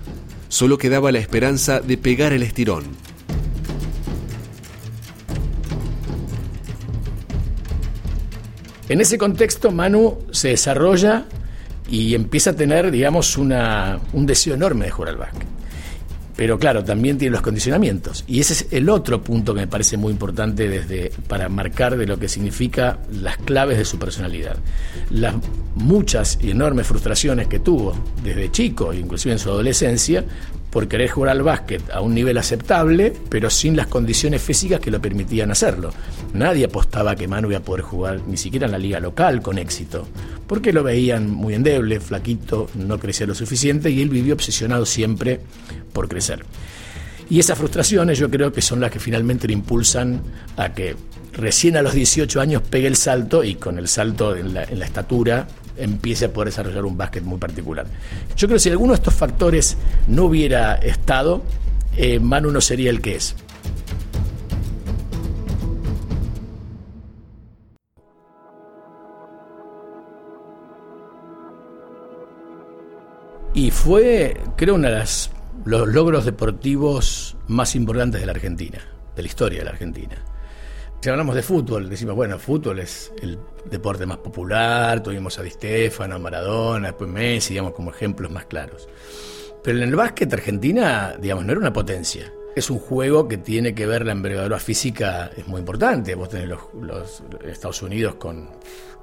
Solo 0.49 0.79
quedaba 0.79 1.11
la 1.11 1.19
esperanza 1.19 1.81
de 1.81 1.99
pegar 1.99 2.33
el 2.33 2.45
estirón. 2.45 2.85
En 8.89 9.01
ese 9.01 9.19
contexto, 9.19 9.73
Manu 9.73 10.19
se 10.31 10.51
desarrolla 10.51 11.27
y 11.91 12.15
empieza 12.15 12.51
a 12.51 12.55
tener, 12.55 12.93
digamos, 12.93 13.37
un 13.37 14.25
deseo 14.25 14.55
enorme 14.55 14.85
de 14.85 14.91
jugar 14.93 15.09
al 15.09 15.17
básquet. 15.17 15.54
Pero 16.37 16.59
claro, 16.59 16.83
también 16.83 17.17
tiene 17.17 17.33
los 17.33 17.43
condicionamientos. 17.43 18.25
Y 18.27 18.41
ese 18.41 18.55
es 18.55 18.67
el 18.71 18.89
otro 18.89 19.23
punto 19.23 19.55
que 19.55 19.61
me 19.61 19.67
parece 19.69 19.97
muy 19.97 20.13
importante 20.13 20.69
desde, 20.69 21.13
para 21.29 21.49
marcar 21.49 21.97
de 21.97 22.07
lo 22.07 22.19
que 22.19 22.29
significa 22.29 22.99
las 23.13 23.37
claves 23.39 23.79
de 23.79 23.85
su 23.85 23.99
personalidad. 23.99 24.57
Las 25.11 25.35
muchas 25.77 26.39
y 26.43 26.51
enormes 26.51 26.87
frustraciones 26.87 27.47
que 27.47 27.61
tuvo 27.61 27.95
desde 28.23 28.51
chico, 28.51 28.93
inclusive 28.93 29.33
en 29.33 29.39
su 29.39 29.51
adolescencia, 29.51 30.25
por 30.75 30.89
querer 30.89 31.09
jugar 31.09 31.31
al 31.31 31.43
básquet 31.45 31.89
a 31.93 32.01
un 32.01 32.17
nivel 32.17 32.37
aceptable, 32.37 33.13
pero 33.29 33.49
sin 33.49 33.77
las 33.77 33.87
condiciones 33.87 34.43
físicas 34.43 34.81
que 34.81 34.91
lo 34.91 35.01
permitían 35.01 35.53
hacerlo. 35.53 35.93
Nadie 36.33 36.65
apostaba 36.65 37.15
que 37.15 37.29
Manu 37.29 37.49
iba 37.51 37.59
a 37.59 37.63
poder 37.63 37.83
jugar 37.83 38.23
ni 38.27 38.37
siquiera 38.37 38.67
en 38.67 38.73
la 38.73 38.79
liga 38.79 38.99
local 38.99 39.41
con 39.41 39.59
éxito, 39.59 40.09
porque 40.49 40.73
lo 40.73 40.83
veían 40.83 41.31
muy 41.31 41.55
endeble, 41.55 42.01
flaquito, 42.01 42.69
no 42.75 42.99
crecía 42.99 43.25
lo 43.25 43.37
suficiente 43.37 43.89
y 43.89 44.03
él 44.03 44.09
vivió 44.09 44.35
obsesionado 44.35 44.85
siempre 44.85 45.39
por 45.93 46.09
crecer. 46.09 46.45
Y 47.31 47.39
esas 47.39 47.57
frustraciones 47.57 48.19
yo 48.19 48.29
creo 48.29 48.53
que 48.53 48.61
son 48.61 48.81
las 48.81 48.91
que 48.91 48.99
finalmente 48.99 49.47
le 49.47 49.53
impulsan 49.53 50.23
a 50.57 50.73
que 50.73 50.97
recién 51.35 51.77
a 51.77 51.83
los 51.83 51.95
18 51.95 52.41
años 52.41 52.63
pegue 52.63 52.89
el 52.89 52.97
salto 52.97 53.45
y 53.45 53.55
con 53.55 53.79
el 53.79 53.87
salto 53.87 54.35
en 54.35 54.55
la, 54.55 54.65
estatura 54.65 55.47
empiece 55.77 56.27
a 56.27 56.33
poder 56.33 56.49
desarrollar 56.49 56.85
un 56.85 56.97
básquet 56.97 57.23
muy 57.23 57.39
particular. 57.39 57.87
Yo 58.37 58.47
creo 58.47 58.57
que 58.57 58.61
si 58.61 58.71
alguno 58.71 58.93
de 58.93 58.97
estos 58.97 59.15
factores 59.15 59.77
no 60.07 60.25
hubiera 60.25 60.75
estado, 60.77 61.43
eh, 61.97 62.19
Manu 62.21 62.51
no 62.51 62.61
sería 62.61 62.91
el 62.91 63.01
que 63.01 63.17
es. 63.17 63.37
Y 73.55 73.71
fue, 73.71 74.41
creo, 74.57 74.75
uno 74.75 74.91
de 74.91 75.05
los 75.65 75.89
logros 75.89 76.25
deportivos 76.25 77.37
más 77.47 77.77
importantes 77.77 78.21
de 78.21 78.27
la 78.27 78.33
Argentina, 78.33 78.81
de 79.15 79.23
la 79.23 79.29
historia 79.29 79.61
de 79.61 79.65
la 79.65 79.71
Argentina. 79.71 80.17
Si 81.05 81.11
hablamos 81.11 81.35
de 81.35 81.43
fútbol, 81.43 81.91
decimos, 81.91 82.15
bueno, 82.15 82.39
fútbol 82.39 82.79
es 82.79 83.13
el 83.21 83.39
deporte 83.67 84.07
más 84.07 84.17
popular, 84.17 85.03
tuvimos 85.03 85.39
a 85.39 85.43
Di 85.43 85.51
Stefano, 85.51 86.15
a 86.15 86.19
Maradona, 86.19 86.87
después 86.89 87.11
Messi, 87.11 87.51
digamos, 87.51 87.75
como 87.75 87.91
ejemplos 87.91 88.31
más 88.31 88.47
claros. 88.47 88.89
Pero 89.63 89.77
en 89.77 89.85
el 89.85 89.97
básquet 89.97 90.33
Argentina, 90.33 91.15
digamos, 91.21 91.45
no 91.45 91.53
era 91.53 91.61
una 91.61 91.75
potencia. 91.75 92.33
Es 92.57 92.71
un 92.71 92.79
juego 92.79 93.29
que 93.29 93.37
tiene 93.37 93.75
que 93.75 93.87
ver 93.87 94.07
la 94.07 94.13
envergadura 94.13 94.59
física, 94.59 95.31
es 95.37 95.47
muy 95.47 95.59
importante. 95.59 96.15
Vos 96.15 96.31
tenés 96.31 96.49
los, 96.49 97.23
Estados 97.45 97.83
Unidos 97.83 98.15
con, 98.15 98.49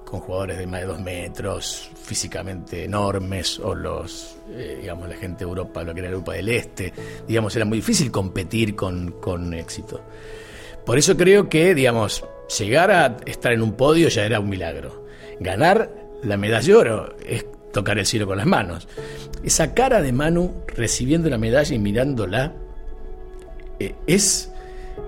con, 0.04 0.22
jugadores 0.22 0.58
de 0.58 0.66
más 0.66 0.82
de 0.82 0.88
dos 0.88 1.02
metros, 1.02 1.92
físicamente 2.02 2.84
enormes, 2.84 3.60
o 3.60 3.76
los, 3.76 4.38
eh, 4.50 4.80
digamos, 4.82 5.08
la 5.08 5.18
gente 5.18 5.46
de 5.46 5.50
Europa, 5.52 5.84
lo 5.84 5.94
que 5.94 6.00
era 6.00 6.10
Europa 6.10 6.34
del 6.34 6.50
Este. 6.50 6.92
Digamos, 7.28 7.56
era 7.56 7.66
muy 7.66 7.78
difícil 7.78 8.10
competir 8.10 8.76
con, 8.76 9.12
con 9.22 9.54
éxito. 9.54 10.02
Por 10.86 10.98
eso 10.98 11.16
creo 11.16 11.50
que, 11.50 11.76
digamos, 11.76 12.24
llegar 12.60 12.92
a 12.92 13.18
estar 13.26 13.52
en 13.54 13.62
un 13.62 13.74
podio 13.74 14.10
ya 14.10 14.26
era 14.26 14.40
un 14.40 14.50
milagro. 14.50 15.06
Ganar 15.40 15.90
la 16.24 16.38
medalla 16.38 16.68
de 16.68 16.76
oro 16.76 17.16
es 17.26 17.46
tocar 17.72 17.98
el 17.98 18.06
cielo 18.06 18.28
con 18.28 18.38
las 18.38 18.46
manos. 18.46 18.88
Esa 19.44 19.74
cara 19.74 20.02
de 20.02 20.12
Manu 20.12 20.64
recibiendo 20.68 21.30
la 21.30 21.38
medalla 21.38 21.74
y 21.74 21.80
mirándola 21.80 22.54
eh, 23.80 23.96
es, 24.06 24.52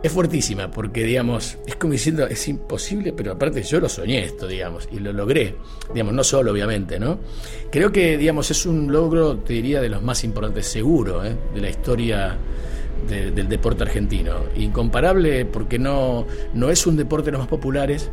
es 0.02 0.12
fuertísima, 0.12 0.72
porque, 0.72 1.04
digamos, 1.04 1.58
es 1.68 1.76
como 1.76 1.94
diciendo, 1.94 2.26
es 2.26 2.48
imposible, 2.48 3.14
pero 3.14 3.34
aparte 3.34 3.62
yo 3.62 3.80
lo 3.80 3.90
soñé 3.90 4.24
esto, 4.24 4.48
digamos, 4.48 4.88
y 4.92 5.00
lo 5.00 5.14
logré. 5.14 5.56
Digamos, 5.94 6.14
no 6.14 6.24
solo, 6.24 6.52
obviamente, 6.52 7.00
¿no? 7.00 7.20
Creo 7.72 7.92
que, 7.92 8.18
digamos, 8.18 8.50
es 8.50 8.66
un 8.66 8.92
logro, 8.92 9.36
diría, 9.36 9.82
de 9.82 9.90
los 9.90 10.02
más 10.02 10.24
importantes, 10.24 10.66
seguro, 10.68 11.24
¿eh? 11.24 11.36
de 11.54 11.62
la 11.62 11.70
historia 11.70 12.38
del 13.08 13.48
deporte 13.48 13.84
argentino. 13.84 14.36
Incomparable 14.56 15.46
porque 15.46 15.80
no, 15.80 16.26
no 16.54 16.70
es 16.70 16.86
un 16.88 16.96
deporte 16.96 17.26
de 17.26 17.32
los 17.34 17.42
más 17.42 17.50
populares, 17.50 18.10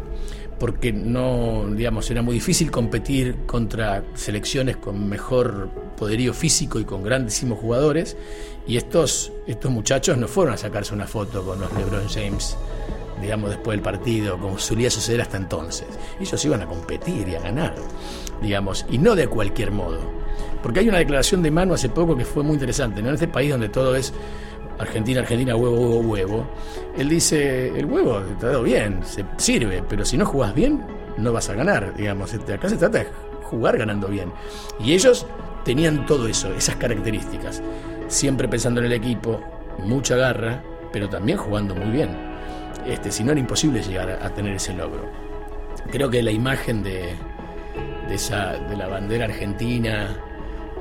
porque 0.61 0.93
no, 0.93 1.67
digamos, 1.75 2.11
era 2.11 2.21
muy 2.21 2.35
difícil 2.35 2.71
competir 2.71 3.47
contra 3.47 4.05
selecciones 4.15 4.77
con 4.77 5.09
mejor 5.09 5.71
poderío 5.97 6.35
físico 6.35 6.79
y 6.79 6.85
con 6.85 7.03
grandísimos 7.03 7.59
jugadores. 7.59 8.17
Y 8.67 8.77
estos, 8.77 9.33
estos 9.47 9.71
muchachos 9.71 10.19
no 10.19 10.29
fueron 10.29 10.55
a 10.55 10.59
sacarse 10.59 10.93
una 10.93 11.07
foto 11.07 11.45
con 11.45 11.61
los 11.61 11.73
LeBron 11.73 12.07
James, 12.09 12.59
digamos, 13.23 13.51
después 13.51 13.77
del 13.77 13.83
partido, 13.83 14.39
como 14.39 14.59
solía 14.59 14.91
suceder 14.91 15.23
hasta 15.23 15.39
entonces. 15.39 15.89
Ellos 16.21 16.45
iban 16.45 16.61
a 16.61 16.67
competir 16.67 17.27
y 17.27 17.37
a 17.37 17.41
ganar, 17.41 17.75
digamos, 18.43 18.85
y 18.91 18.99
no 18.99 19.17
de 19.17 19.29
cualquier 19.29 19.71
modo. 19.71 19.99
Porque 20.63 20.81
hay 20.81 20.89
una 20.91 20.99
declaración 20.99 21.43
de 21.43 21.51
mano 21.51 21.73
hace 21.73 21.89
poco 21.89 22.17
que 22.17 22.27
fue 22.27 22.43
muy 22.43 22.55
interesante, 22.55 23.01
¿no? 23.01 23.09
En 23.09 23.15
este 23.15 23.29
país 23.29 23.51
donde 23.51 23.71
todo 23.71 23.97
es 23.97 24.13
Argentina, 24.81 25.21
Argentina, 25.21 25.55
huevo, 25.55 25.77
huevo, 25.77 26.01
huevo. 26.01 26.47
Él 26.97 27.09
dice, 27.09 27.69
el 27.69 27.85
huevo 27.85 28.21
te 28.39 28.47
ha 28.47 28.49
dado 28.51 28.63
bien, 28.63 29.01
se 29.05 29.25
sirve, 29.37 29.83
pero 29.89 30.05
si 30.05 30.17
no 30.17 30.25
jugás 30.25 30.55
bien, 30.55 30.83
no 31.19 31.33
vas 31.33 31.51
a 31.51 31.55
ganar, 31.55 31.95
digamos. 31.95 32.33
Este, 32.33 32.55
acá 32.55 32.69
se 32.69 32.77
trata 32.77 32.99
de 32.99 33.07
jugar 33.43 33.77
ganando 33.77 34.09
bien. 34.09 34.33
Y 34.79 34.95
ellos 34.95 35.27
tenían 35.65 36.07
todo 36.07 36.27
eso, 36.27 36.53
esas 36.55 36.77
características. 36.77 37.63
Siempre 38.09 38.49
pensando 38.49 38.81
en 38.81 38.87
el 38.87 38.93
equipo, 38.93 39.41
mucha 39.85 40.17
garra, 40.17 40.63
pero 40.93 41.09
también 41.09 41.39
jugando 41.39 41.75
muy 41.75 41.91
bien. 41.91 42.17
Este, 42.87 43.13
si 43.13 43.23
no 43.23 43.33
era 43.33 43.41
imposible 43.41 43.83
llegar 43.83 44.11
a, 44.11 44.35
tener 44.35 44.57
ese 44.57 44.73
logro. 44.73 45.11
Creo 45.91 46.09
que 46.09 46.23
la 46.23 46.31
imagen 46.31 46.83
de, 46.83 47.15
de, 48.09 48.77
la 48.77 48.89
bandera 48.89 49.27
argentina 49.27 50.17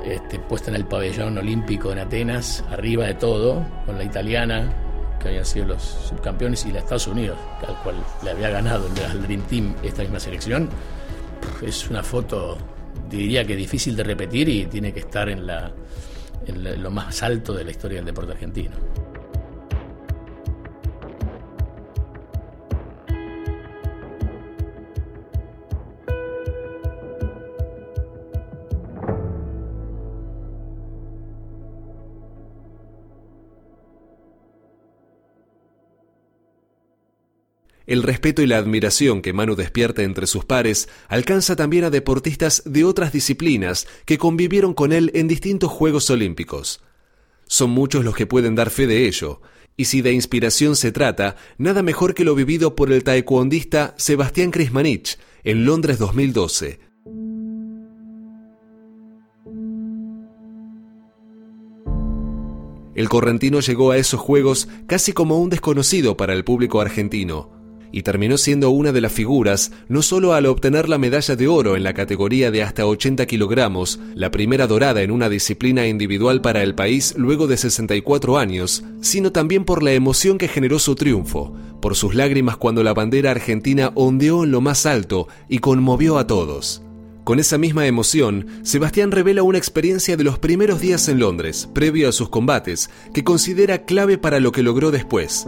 este, 0.04 0.38
puesta 0.38 0.70
en 0.70 0.76
el 0.76 0.86
pabellón 0.86 1.36
olímpico 1.38 1.92
en 1.92 1.98
Atenas, 1.98 2.64
arriba 2.70 3.06
de 3.06 3.14
todo, 3.14 3.64
con 3.86 3.98
la 3.98 4.04
italiana, 4.04 4.72
que 5.20 5.28
habían 5.28 5.44
sido 5.44 5.66
los 5.66 5.82
subcampeones, 5.82 6.64
y 6.66 6.72
la 6.72 6.80
Estados 6.80 7.06
Unidos, 7.06 7.38
al 7.66 7.76
cual 7.82 7.96
le 8.24 8.30
había 8.30 8.50
ganado 8.50 8.86
el 8.86 9.22
Dream 9.22 9.42
Team 9.42 9.74
esta 9.82 10.02
misma 10.02 10.18
selección. 10.18 10.68
Es 11.62 11.88
una 11.90 12.02
foto, 12.02 12.58
diría 13.08 13.44
que 13.44 13.54
difícil 13.54 13.94
de 13.96 14.04
repetir 14.04 14.48
y 14.48 14.66
tiene 14.66 14.92
que 14.92 15.00
estar 15.00 15.28
en, 15.28 15.46
lo 15.46 16.90
más 16.90 17.22
alto 17.22 17.52
de 17.52 17.64
la 17.64 17.70
historia 17.70 17.98
del 17.98 18.06
deporte 18.06 18.32
argentino. 18.32 18.76
El 37.90 38.04
respeto 38.04 38.40
y 38.40 38.46
la 38.46 38.56
admiración 38.56 39.20
que 39.20 39.32
Manu 39.32 39.56
despierta 39.56 40.04
entre 40.04 40.28
sus 40.28 40.44
pares 40.44 40.88
alcanza 41.08 41.56
también 41.56 41.82
a 41.82 41.90
deportistas 41.90 42.62
de 42.64 42.84
otras 42.84 43.12
disciplinas 43.12 43.88
que 44.04 44.16
convivieron 44.16 44.74
con 44.74 44.92
él 44.92 45.10
en 45.12 45.26
distintos 45.26 45.72
Juegos 45.72 46.08
Olímpicos. 46.08 46.82
Son 47.48 47.70
muchos 47.70 48.04
los 48.04 48.14
que 48.14 48.28
pueden 48.28 48.54
dar 48.54 48.70
fe 48.70 48.86
de 48.86 49.08
ello, 49.08 49.42
y 49.76 49.86
si 49.86 50.02
de 50.02 50.12
inspiración 50.12 50.76
se 50.76 50.92
trata, 50.92 51.34
nada 51.58 51.82
mejor 51.82 52.14
que 52.14 52.24
lo 52.24 52.36
vivido 52.36 52.76
por 52.76 52.92
el 52.92 53.02
taekwondista 53.02 53.96
Sebastián 53.98 54.52
Krismanich 54.52 55.18
en 55.42 55.64
Londres 55.64 55.98
2012. 55.98 56.78
El 62.94 63.08
correntino 63.08 63.58
llegó 63.58 63.90
a 63.90 63.96
esos 63.96 64.20
Juegos 64.20 64.68
casi 64.86 65.12
como 65.12 65.40
un 65.40 65.50
desconocido 65.50 66.16
para 66.16 66.34
el 66.34 66.44
público 66.44 66.80
argentino 66.80 67.58
y 67.92 68.02
terminó 68.02 68.38
siendo 68.38 68.70
una 68.70 68.92
de 68.92 69.00
las 69.00 69.12
figuras 69.12 69.72
no 69.88 70.02
solo 70.02 70.32
al 70.34 70.46
obtener 70.46 70.88
la 70.88 70.98
medalla 70.98 71.36
de 71.36 71.48
oro 71.48 71.76
en 71.76 71.82
la 71.82 71.94
categoría 71.94 72.50
de 72.50 72.62
hasta 72.62 72.86
80 72.86 73.26
kilogramos, 73.26 74.00
la 74.14 74.30
primera 74.30 74.66
dorada 74.66 75.02
en 75.02 75.10
una 75.10 75.28
disciplina 75.28 75.86
individual 75.86 76.40
para 76.40 76.62
el 76.62 76.74
país 76.74 77.14
luego 77.16 77.46
de 77.46 77.56
64 77.56 78.38
años, 78.38 78.84
sino 79.00 79.32
también 79.32 79.64
por 79.64 79.82
la 79.82 79.92
emoción 79.92 80.38
que 80.38 80.48
generó 80.48 80.78
su 80.78 80.94
triunfo, 80.94 81.54
por 81.80 81.96
sus 81.96 82.14
lágrimas 82.14 82.56
cuando 82.56 82.82
la 82.82 82.94
bandera 82.94 83.30
argentina 83.30 83.92
ondeó 83.94 84.44
en 84.44 84.50
lo 84.50 84.60
más 84.60 84.86
alto 84.86 85.28
y 85.48 85.58
conmovió 85.58 86.18
a 86.18 86.26
todos. 86.26 86.82
Con 87.24 87.38
esa 87.38 87.58
misma 87.58 87.86
emoción, 87.86 88.46
Sebastián 88.62 89.12
revela 89.12 89.42
una 89.42 89.58
experiencia 89.58 90.16
de 90.16 90.24
los 90.24 90.38
primeros 90.38 90.80
días 90.80 91.08
en 91.08 91.20
Londres, 91.20 91.68
previo 91.72 92.08
a 92.08 92.12
sus 92.12 92.28
combates, 92.28 92.90
que 93.14 93.24
considera 93.24 93.84
clave 93.84 94.18
para 94.18 94.40
lo 94.40 94.52
que 94.52 94.62
logró 94.62 94.90
después. 94.90 95.46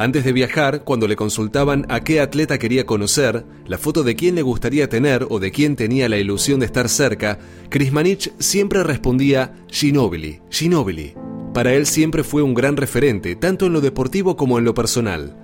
Antes 0.00 0.24
de 0.24 0.32
viajar, 0.32 0.82
cuando 0.84 1.06
le 1.06 1.14
consultaban 1.14 1.84
a 1.90 2.00
qué 2.00 2.22
atleta 2.22 2.58
quería 2.58 2.86
conocer, 2.86 3.44
la 3.66 3.76
foto 3.76 4.02
de 4.02 4.16
quién 4.16 4.34
le 4.34 4.40
gustaría 4.40 4.88
tener 4.88 5.26
o 5.28 5.38
de 5.38 5.50
quién 5.50 5.76
tenía 5.76 6.08
la 6.08 6.16
ilusión 6.16 6.58
de 6.58 6.64
estar 6.64 6.88
cerca, 6.88 7.38
Krismanich 7.68 8.32
siempre 8.38 8.82
respondía 8.82 9.52
Ginobili, 9.68 10.40
Ginobili. 10.48 11.12
Para 11.52 11.74
él 11.74 11.84
siempre 11.84 12.24
fue 12.24 12.40
un 12.40 12.54
gran 12.54 12.78
referente, 12.78 13.36
tanto 13.36 13.66
en 13.66 13.74
lo 13.74 13.82
deportivo 13.82 14.38
como 14.38 14.58
en 14.58 14.64
lo 14.64 14.72
personal. 14.72 15.36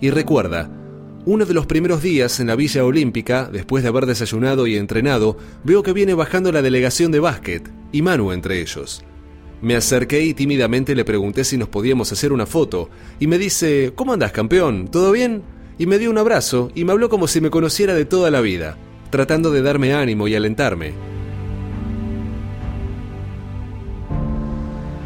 Y 0.00 0.10
recuerda, 0.10 0.70
uno 1.24 1.44
de 1.44 1.54
los 1.54 1.66
primeros 1.66 2.00
días 2.00 2.38
en 2.38 2.46
la 2.46 2.54
Villa 2.54 2.84
Olímpica, 2.84 3.50
después 3.52 3.82
de 3.82 3.88
haber 3.88 4.06
desayunado 4.06 4.68
y 4.68 4.76
entrenado, 4.76 5.38
veo 5.64 5.82
que 5.82 5.92
viene 5.92 6.14
bajando 6.14 6.52
la 6.52 6.62
delegación 6.62 7.10
de 7.10 7.18
básquet, 7.18 7.68
y 7.90 8.02
Manu 8.02 8.30
entre 8.30 8.60
ellos. 8.60 9.04
Me 9.64 9.76
acerqué 9.76 10.22
y 10.22 10.34
tímidamente 10.34 10.94
le 10.94 11.06
pregunté 11.06 11.42
si 11.42 11.56
nos 11.56 11.70
podíamos 11.70 12.12
hacer 12.12 12.34
una 12.34 12.44
foto, 12.44 12.90
y 13.18 13.26
me 13.26 13.38
dice, 13.38 13.92
¿Cómo 13.94 14.12
andas, 14.12 14.30
campeón? 14.30 14.88
¿Todo 14.88 15.10
bien? 15.10 15.42
Y 15.78 15.86
me 15.86 15.98
dio 15.98 16.10
un 16.10 16.18
abrazo 16.18 16.70
y 16.74 16.84
me 16.84 16.92
habló 16.92 17.08
como 17.08 17.26
si 17.28 17.40
me 17.40 17.48
conociera 17.48 17.94
de 17.94 18.04
toda 18.04 18.30
la 18.30 18.42
vida, 18.42 18.76
tratando 19.08 19.50
de 19.50 19.62
darme 19.62 19.94
ánimo 19.94 20.28
y 20.28 20.34
alentarme. 20.34 20.92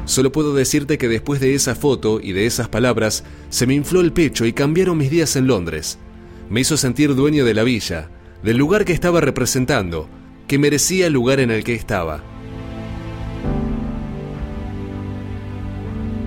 Solo 0.07 0.33
puedo 0.33 0.53
decirte 0.53 0.99
que 0.99 1.07
después 1.07 1.41
de 1.41 1.55
esa 1.55 1.77
foto 1.77 2.19
y 2.21 2.33
de 2.33 2.47
esas 2.47 2.69
palabras, 2.69 3.23
se 3.51 3.65
me 3.65 3.75
infló 3.75 4.01
el 4.01 4.13
pecho 4.13 4.45
y 4.45 4.53
cambiaron 4.53 4.99
mis 4.99 5.13
días 5.13 5.37
en 5.37 5.47
Londres. 5.47 6.01
Me 6.51 6.63
hizo 6.63 6.77
sentir 6.77 7.15
dueño 7.15 7.45
de 7.45 7.55
la 7.55 7.63
villa, 7.63 8.11
del 8.43 8.57
lugar 8.57 8.85
que 8.85 8.93
estaba 8.93 9.21
representando, 9.21 10.09
que 10.49 10.59
merecía 10.59 11.07
el 11.07 11.13
lugar 11.13 11.39
en 11.39 11.53
el 11.53 11.63
que 11.63 11.75
estaba. 11.75 12.25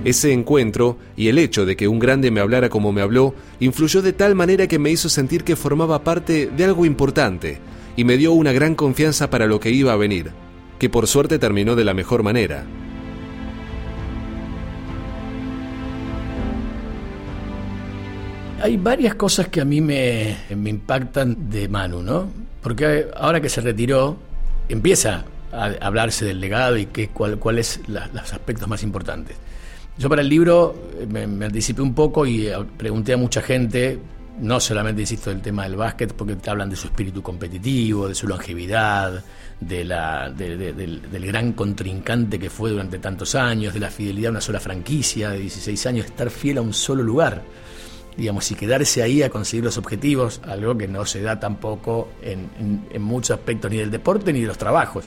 Ese 0.04 0.34
encuentro 0.34 0.98
y 1.16 1.28
el 1.28 1.38
hecho 1.38 1.64
de 1.64 1.76
que 1.76 1.88
un 1.88 2.00
grande 2.00 2.32
me 2.32 2.40
hablara 2.40 2.70
como 2.70 2.92
me 2.92 3.02
habló 3.02 3.36
influyó 3.60 4.02
de 4.02 4.14
tal 4.14 4.34
manera 4.34 4.66
que 4.66 4.80
me 4.80 4.90
hizo 4.90 5.10
sentir 5.10 5.44
que 5.44 5.56
formaba 5.56 6.04
parte 6.04 6.48
de 6.48 6.64
algo 6.64 6.86
importante 6.86 7.60
y 7.96 8.04
me 8.04 8.18
dio 8.18 8.32
una 8.32 8.52
gran 8.52 8.74
confianza 8.74 9.30
para 9.30 9.46
lo 9.46 9.60
que 9.60 9.70
iba 9.70 9.94
a 9.94 9.98
venir, 9.98 10.32
que 10.80 10.90
por 10.90 11.06
suerte 11.06 11.38
terminó 11.38 11.76
de 11.76 11.86
la 11.86 11.94
mejor 11.94 12.24
manera. 12.24 12.66
Hay 18.64 18.78
varias 18.78 19.14
cosas 19.14 19.50
que 19.50 19.62
a 19.62 19.66
mí 19.66 19.82
me, 19.82 20.36
impactan 20.50 21.50
de 21.50 21.68
Manu, 21.68 22.02
¿no? 22.02 22.28
Porque 22.64 23.08
ahora 23.16 23.40
que 23.40 23.50
se 23.50 23.62
retiró, 23.62 24.18
empieza 24.68 25.26
a 25.52 25.66
hablarse 25.82 26.26
del 26.26 26.40
legado 26.40 26.78
y 26.78 26.88
qué, 26.88 27.10
cuál, 27.10 27.38
cuáles 27.38 27.82
los 27.88 28.34
aspectos 28.34 28.68
más 28.68 28.82
importantes. 28.82 29.36
Yo 30.02 30.10
para 30.10 30.24
el 30.24 30.30
libro 30.30 30.74
eh, 31.00 31.06
me, 31.06 31.46
anticipé 31.46 31.84
un 31.84 31.94
poco 31.94 32.26
y 32.26 32.48
eh, 32.48 32.56
pregunté 32.76 33.14
a 33.14 33.18
mucha 33.18 33.40
gente, 33.40 34.00
no 34.40 34.60
solamente, 34.60 35.02
insisto, 35.02 35.30
del 35.30 35.44
tema 35.44 35.62
del 35.66 35.76
básquet, 35.76 36.12
porque 36.14 36.36
te 36.38 36.50
hablan 36.50 36.72
de 36.72 36.76
su 36.76 36.88
espíritu 36.88 37.22
competitivo, 37.22 38.08
de 38.08 38.16
su 38.16 38.28
longevidad, 38.28 39.24
de 39.60 39.86
la, 39.86 40.32
del, 40.32 41.02
gran 41.12 41.54
contrincante 41.54 42.40
que 42.40 42.50
fue 42.50 42.72
durante 42.72 42.98
tantos 42.98 43.36
años, 43.36 43.76
de 43.76 43.80
la 43.80 43.92
fidelidad 43.92 44.30
a 44.30 44.32
una 44.32 44.42
sola 44.42 44.60
franquicia, 44.60 45.30
de 45.30 45.38
16 45.38 45.86
años, 45.86 46.08
estar 46.08 46.32
fiel 46.32 46.58
a 46.58 46.62
un 46.62 46.74
solo 46.74 47.04
lugar, 47.04 47.44
digamos, 48.18 48.50
y 48.50 48.56
quedarse 48.56 49.04
ahí 49.04 49.22
a 49.22 49.30
conseguir 49.30 49.66
los 49.66 49.78
objetivos, 49.78 50.42
algo 50.48 50.76
que 50.76 50.88
no 50.88 51.06
se 51.06 51.22
da 51.22 51.40
tampoco 51.40 52.14
en, 52.24 52.88
en 52.92 53.02
muchos 53.04 53.38
aspectos 53.38 53.70
ni 53.70 53.78
del 53.78 53.92
deporte 53.92 54.34
ni 54.34 54.42
de 54.42 54.48
los 54.48 54.58
trabajos. 54.58 55.06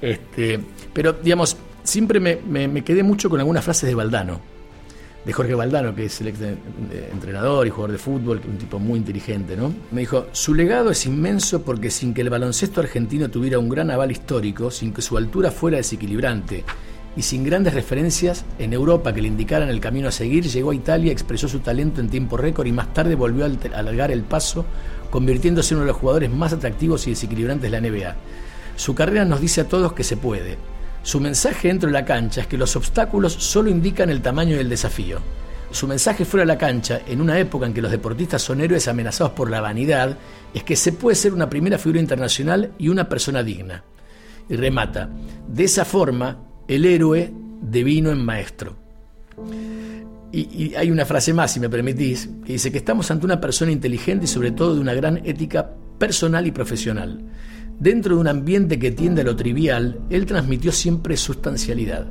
Este, 0.00 0.60
pero, 0.92 1.12
digamos, 1.12 1.56
siempre 1.86 2.20
me, 2.20 2.84
quedé 2.84 3.02
mucho 3.02 3.30
con 3.30 3.40
algunas 3.40 3.64
frases 3.64 3.88
de 3.88 3.94
Valdano, 3.94 4.40
de 5.24 5.32
Jorge 5.32 5.54
Valdano, 5.54 5.94
que 5.94 6.04
es 6.04 6.20
el 6.20 6.28
ex 6.28 6.38
entrenador 7.12 7.66
y 7.66 7.70
jugador 7.70 7.92
de 7.92 7.98
fútbol, 7.98 8.40
un 8.46 8.58
tipo 8.58 8.78
muy 8.78 8.98
inteligente, 8.98 9.56
¿no? 9.56 9.72
Me 9.90 10.02
dijo, 10.02 10.26
su 10.32 10.54
legado 10.54 10.90
es 10.90 11.04
inmenso 11.06 11.62
porque 11.62 11.90
sin 11.90 12.14
que 12.14 12.20
el 12.20 12.30
baloncesto 12.30 12.80
argentino 12.80 13.28
tuviera 13.28 13.58
un 13.58 13.68
gran 13.68 13.90
aval 13.90 14.12
histórico, 14.12 14.70
sin 14.70 14.92
que 14.92 15.02
su 15.02 15.16
altura 15.16 15.50
fuera 15.50 15.78
desequilibrante 15.78 16.64
y 17.16 17.22
sin 17.22 17.44
grandes 17.44 17.74
referencias 17.74 18.44
en 18.58 18.72
Europa 18.72 19.14
que 19.14 19.22
le 19.22 19.28
indicaran 19.28 19.70
el 19.70 19.80
camino 19.80 20.08
a 20.08 20.12
seguir, 20.12 20.44
llegó 20.46 20.70
a 20.70 20.74
Italia, 20.74 21.12
expresó 21.12 21.48
su 21.48 21.60
talento 21.60 22.00
en 22.00 22.10
tiempo 22.10 22.36
récord 22.36 22.66
y 22.66 22.72
más 22.72 22.92
tarde 22.92 23.14
volvió 23.14 23.44
a 23.44 23.78
alargar 23.78 24.10
el 24.10 24.22
paso, 24.22 24.66
convirtiéndose 25.10 25.72
en 25.72 25.78
uno 25.78 25.86
de 25.86 25.92
los 25.92 26.00
jugadores 26.00 26.30
más 26.30 26.52
atractivos 26.52 27.06
y 27.06 27.10
desequilibrantes 27.10 27.70
de 27.70 27.80
la 27.80 27.80
NBA. 27.80 28.16
Su 28.76 28.94
carrera 28.94 29.24
nos 29.24 29.40
dice 29.40 29.62
a 29.62 29.68
todos 29.68 29.94
que 29.94 30.04
se 30.04 30.18
puede, 30.18 30.58
su 31.06 31.20
mensaje 31.20 31.68
dentro 31.68 31.86
de 31.86 31.92
la 31.92 32.04
cancha 32.04 32.40
es 32.40 32.46
que 32.48 32.58
los 32.58 32.74
obstáculos 32.74 33.32
solo 33.32 33.70
indican 33.70 34.10
el 34.10 34.20
tamaño 34.20 34.56
del 34.56 34.68
desafío. 34.68 35.20
Su 35.70 35.86
mensaje 35.86 36.24
fuera 36.24 36.42
de 36.42 36.48
la 36.48 36.58
cancha, 36.58 37.02
en 37.06 37.20
una 37.20 37.38
época 37.38 37.64
en 37.64 37.72
que 37.72 37.80
los 37.80 37.92
deportistas 37.92 38.42
son 38.42 38.60
héroes 38.60 38.88
amenazados 38.88 39.32
por 39.32 39.48
la 39.48 39.60
vanidad, 39.60 40.18
es 40.52 40.64
que 40.64 40.74
se 40.74 40.90
puede 40.90 41.14
ser 41.14 41.32
una 41.32 41.48
primera 41.48 41.78
figura 41.78 42.00
internacional 42.00 42.72
y 42.76 42.88
una 42.88 43.08
persona 43.08 43.44
digna. 43.44 43.84
Y 44.48 44.56
remata, 44.56 45.08
de 45.46 45.62
esa 45.62 45.84
forma, 45.84 46.38
el 46.66 46.84
héroe 46.84 47.32
devino 47.60 48.10
en 48.10 48.24
maestro. 48.24 48.74
Y, 50.32 50.40
y, 50.40 50.74
hay 50.74 50.90
una 50.90 51.06
frase 51.06 51.32
más, 51.32 51.52
si 51.52 51.60
me 51.60 51.70
permitís, 51.70 52.28
que 52.44 52.54
dice 52.54 52.72
que 52.72 52.78
estamos 52.78 53.08
ante 53.12 53.26
una 53.26 53.40
persona 53.40 53.70
inteligente 53.70 54.24
y 54.24 54.28
sobre 54.28 54.50
todo 54.50 54.74
de 54.74 54.80
una 54.80 54.94
gran 54.94 55.18
ética 55.18 55.70
personal 56.00 56.48
y 56.48 56.50
profesional. 56.50 57.22
Dentro 57.78 58.14
de 58.14 58.20
un 58.22 58.28
ambiente 58.28 58.78
que 58.78 58.90
tiende 58.90 59.20
a 59.20 59.24
lo 59.24 59.36
trivial, 59.36 60.00
él 60.08 60.24
transmitió 60.24 60.72
siempre 60.72 61.14
sustancialidad. 61.16 62.06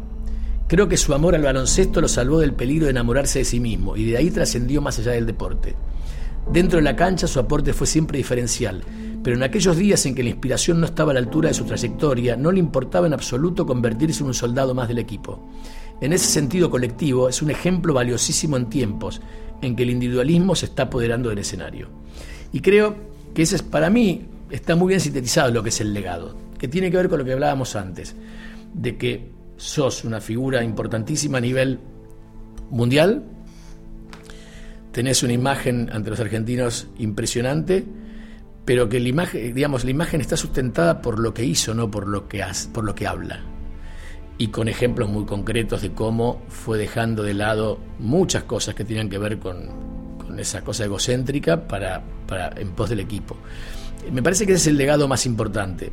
Creo 0.67 0.88
que 0.88 0.97
su 0.97 1.13
amor 1.13 1.34
al 1.34 1.41
baloncesto 1.41 2.01
lo 2.01 2.08
salvó 2.08 2.39
del 2.39 2.54
peligro 2.54 2.86
de 2.86 2.91
enamorarse 2.91 3.39
de 3.39 3.45
sí 3.45 3.60
mismo 3.60 3.97
y 3.97 4.06
de 4.06 4.17
ahí 4.17 4.30
trascendió 4.30 4.80
más 4.82 4.99
allá 4.99 5.13
del 5.13 5.25
deporte. 5.25 5.75
Dentro 6.51 6.78
de 6.78 6.84
la 6.84 6.95
cancha 6.95 7.25
su 7.25 7.39
aporte 7.39 7.73
fue 7.73 7.88
siempre 7.88 8.19
diferencial, 8.19 8.84
pero 9.23 9.36
en 9.36 9.41
aquellos 9.41 9.75
días 9.75 10.06
en 10.06 10.13
que 10.13 10.21
la 10.21 10.30
inspiración 10.30 10.80
no 10.80 10.86
estaba 10.86 11.10
a 11.10 11.13
la 11.15 11.19
altura 11.19 11.49
de 11.49 11.56
su 11.56 11.65
trayectoria, 11.65 12.36
no 12.36 12.51
le 12.51 12.60
importaba 12.60 13.08
en 13.08 13.13
absoluto 13.13 13.65
convertirse 13.65 14.21
en 14.21 14.28
un 14.28 14.34
soldado 14.36 14.75
más 14.75 14.88
del 14.88 14.99
equipo. 14.99 15.49
En 15.99 16.13
ese 16.13 16.28
sentido 16.28 16.69
colectivo 16.69 17.28
es 17.28 17.41
un 17.41 17.49
ejemplo 17.49 17.91
valiosísimo 17.91 18.56
en 18.56 18.69
tiempos 18.69 19.19
en 19.63 19.75
que 19.75 19.82
el 19.82 19.89
individualismo 19.89 20.54
se 20.54 20.67
está 20.67 20.84
apoderando 20.84 21.30
del 21.30 21.39
escenario. 21.39 21.89
Y 22.54 22.60
creo 22.60 22.95
que 23.34 23.41
ese 23.41 23.56
es 23.56 23.63
para 23.63 23.89
mí 23.89 24.28
está 24.49 24.75
muy 24.75 24.89
bien 24.89 24.99
sintetizado 24.99 25.51
lo 25.51 25.63
que 25.63 25.69
es 25.69 25.81
el 25.81 25.93
legado, 25.93 26.36
que 26.58 26.67
tiene 26.67 26.91
que 26.91 26.97
ver 26.97 27.10
con 27.10 27.19
lo 27.19 27.25
que 27.25 27.34
hablábamos 27.34 27.75
antes, 27.75 28.15
de 28.73 28.97
que 28.97 29.31
sos 29.58 30.03
una 30.03 30.21
figura 30.21 30.63
importantísima 30.63 31.38
a 31.38 31.41
nivel 31.41 31.79
mundial, 32.69 33.23
tenés 34.91 35.23
una 35.23 35.34
imagen 35.34 35.89
ante 35.91 36.10
los 36.10 36.19
argentinos 36.19 36.88
impresionante, 36.97 37.86
pero 38.65 38.89
que 38.89 38.99
la 38.99 39.10
imagen, 39.10 39.53
digamos, 39.53 39.84
la 39.84 39.91
imagen 39.91 40.21
está 40.21 40.36
sustentada 40.36 41.01
por 41.01 41.19
lo 41.19 41.34
que 41.34 41.45
hizo, 41.45 41.73
no 41.73 41.91
por 41.91 42.08
lo 42.08 42.27
que 42.27 42.41
hace, 42.41 42.69
por 42.69 42.84
lo 42.84 42.95
que 42.95 43.05
habla. 43.05 43.41
Y 44.38 44.47
con 44.47 44.67
ejemplos 44.67 45.08
muy 45.10 45.25
concretos 45.25 45.81
de 45.81 45.91
cómo 45.91 46.41
fue 46.49 46.77
dejando 46.77 47.23
de 47.23 47.36
lado 47.36 47.79
muchas 47.99 48.43
cosas 48.43 48.75
que 48.75 48.84
tenían 48.84 49.10
que 49.10 49.17
ver 49.17 49.39
con, 49.39 49.95
esa 50.38 50.63
cosa 50.63 50.84
egocéntrica 50.84 51.67
para, 51.67 52.03
para, 52.27 52.49
en 52.60 52.71
pos 52.71 52.89
del 52.89 52.99
equipo. 52.99 53.38
Me 54.12 54.21
parece 54.21 54.45
que 54.45 54.53
ese 54.53 54.62
es 54.62 54.67
el 54.67 54.77
legado 54.77 55.08
más 55.08 55.25
importante. 55.25 55.91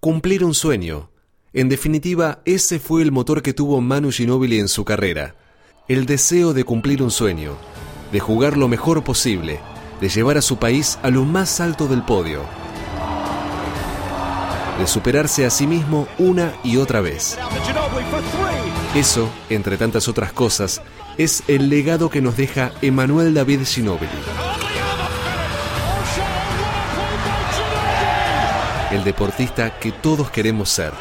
Cumplir 0.00 0.44
un 0.44 0.54
sueño. 0.54 1.10
En 1.52 1.68
definitiva, 1.68 2.40
ese 2.44 2.78
fue 2.78 3.02
el 3.02 3.12
motor 3.12 3.42
que 3.42 3.52
tuvo 3.52 3.80
Manu 3.80 4.10
Ginóbili 4.10 4.58
en 4.58 4.68
su 4.68 4.84
carrera. 4.84 5.34
El 5.88 6.06
deseo 6.06 6.54
de 6.54 6.64
cumplir 6.64 7.02
un 7.02 7.10
sueño, 7.10 7.56
de 8.12 8.20
jugar 8.20 8.56
lo 8.56 8.68
mejor 8.68 9.02
posible, 9.02 9.60
de 10.00 10.08
llevar 10.08 10.38
a 10.38 10.42
su 10.42 10.58
país 10.58 10.98
a 11.02 11.10
lo 11.10 11.24
más 11.24 11.60
alto 11.60 11.88
del 11.88 12.02
podio, 12.02 12.42
de 14.78 14.86
superarse 14.86 15.44
a 15.44 15.50
sí 15.50 15.66
mismo 15.66 16.06
una 16.18 16.54
y 16.62 16.76
otra 16.76 17.00
vez. 17.00 17.36
Eso, 18.94 19.28
entre 19.50 19.76
tantas 19.76 20.08
otras 20.08 20.32
cosas, 20.32 20.82
es 21.18 21.42
el 21.46 21.68
legado 21.68 22.10
que 22.10 22.20
nos 22.20 22.36
deja 22.36 22.72
Emanuel 22.82 23.34
David 23.34 23.64
Ginóbili. 23.64 24.08
el 28.90 29.04
deportista 29.04 29.78
que 29.78 29.92
todos 29.92 30.30
queremos 30.30 30.70
ser. 30.70 30.92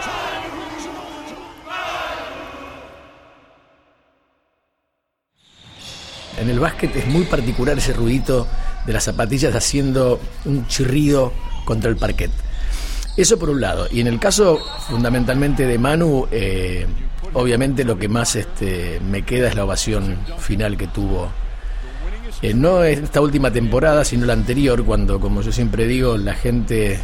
En 6.40 6.50
el 6.50 6.60
básquet 6.60 6.96
es 6.96 7.08
muy 7.08 7.24
particular 7.24 7.78
ese 7.78 7.94
ruidito 7.94 8.48
de 8.86 8.94
las 8.94 9.06
zapatillas 9.06 9.56
haciendo 9.56 10.20
un 10.46 10.68
chirrido 10.68 11.34
contra 11.66 11.90
el 11.90 11.98
parquet. 11.98 12.32
Eso 13.16 13.40
por 13.40 13.50
un 13.50 13.62
lado. 13.62 13.88
Y 13.90 14.02
en 14.02 14.08
el 14.08 14.20
caso 14.20 14.60
fundamentalmente 14.88 15.66
de 15.66 15.80
Manu, 15.80 16.28
eh, 16.30 16.86
obviamente 17.34 17.84
lo 17.84 17.98
que 17.98 18.08
más 18.08 18.36
este, 18.36 19.00
me 19.00 19.24
queda 19.24 19.50
es 19.50 19.56
la 19.56 19.66
ovación 19.66 20.18
final 20.40 20.78
que 20.78 20.88
tuvo. 20.88 21.30
Eh, 22.42 22.54
no 22.54 22.84
esta 22.84 23.22
última 23.22 23.52
temporada, 23.52 24.06
sino 24.06 24.26
la 24.26 24.34
anterior, 24.34 24.84
cuando, 24.86 25.20
como 25.20 25.42
yo 25.42 25.52
siempre 25.52 25.88
digo, 25.88 26.18
la 26.18 26.36
gente 26.36 27.00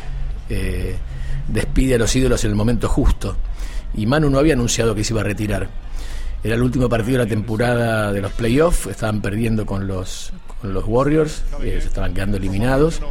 eh, 0.50 0.96
despide 1.48 1.96
a 1.96 1.98
los 1.98 2.16
ídolos 2.16 2.44
en 2.44 2.52
el 2.52 2.56
momento 2.56 2.88
justo. 2.88 3.36
Y 3.96 4.06
Manu 4.06 4.30
no 4.30 4.40
había 4.40 4.54
anunciado 4.54 4.96
que 4.96 5.04
se 5.04 5.14
iba 5.14 5.22
a 5.22 5.24
retirar. 5.24 5.70
Era 6.44 6.56
el 6.56 6.62
último 6.62 6.90
partido 6.90 7.20
de 7.20 7.24
la 7.24 7.30
temporada 7.30 8.12
de 8.12 8.22
los 8.22 8.32
playoffs, 8.34 8.88
estaban 8.88 9.22
perdiendo 9.22 9.66
con 9.66 9.88
los, 9.88 10.34
con 10.62 10.74
los 10.74 10.84
Warriors, 10.86 11.44
eh, 11.62 11.78
se 11.80 11.88
estaban 11.88 12.14
quedando 12.14 12.38
eliminados. 12.38 13.02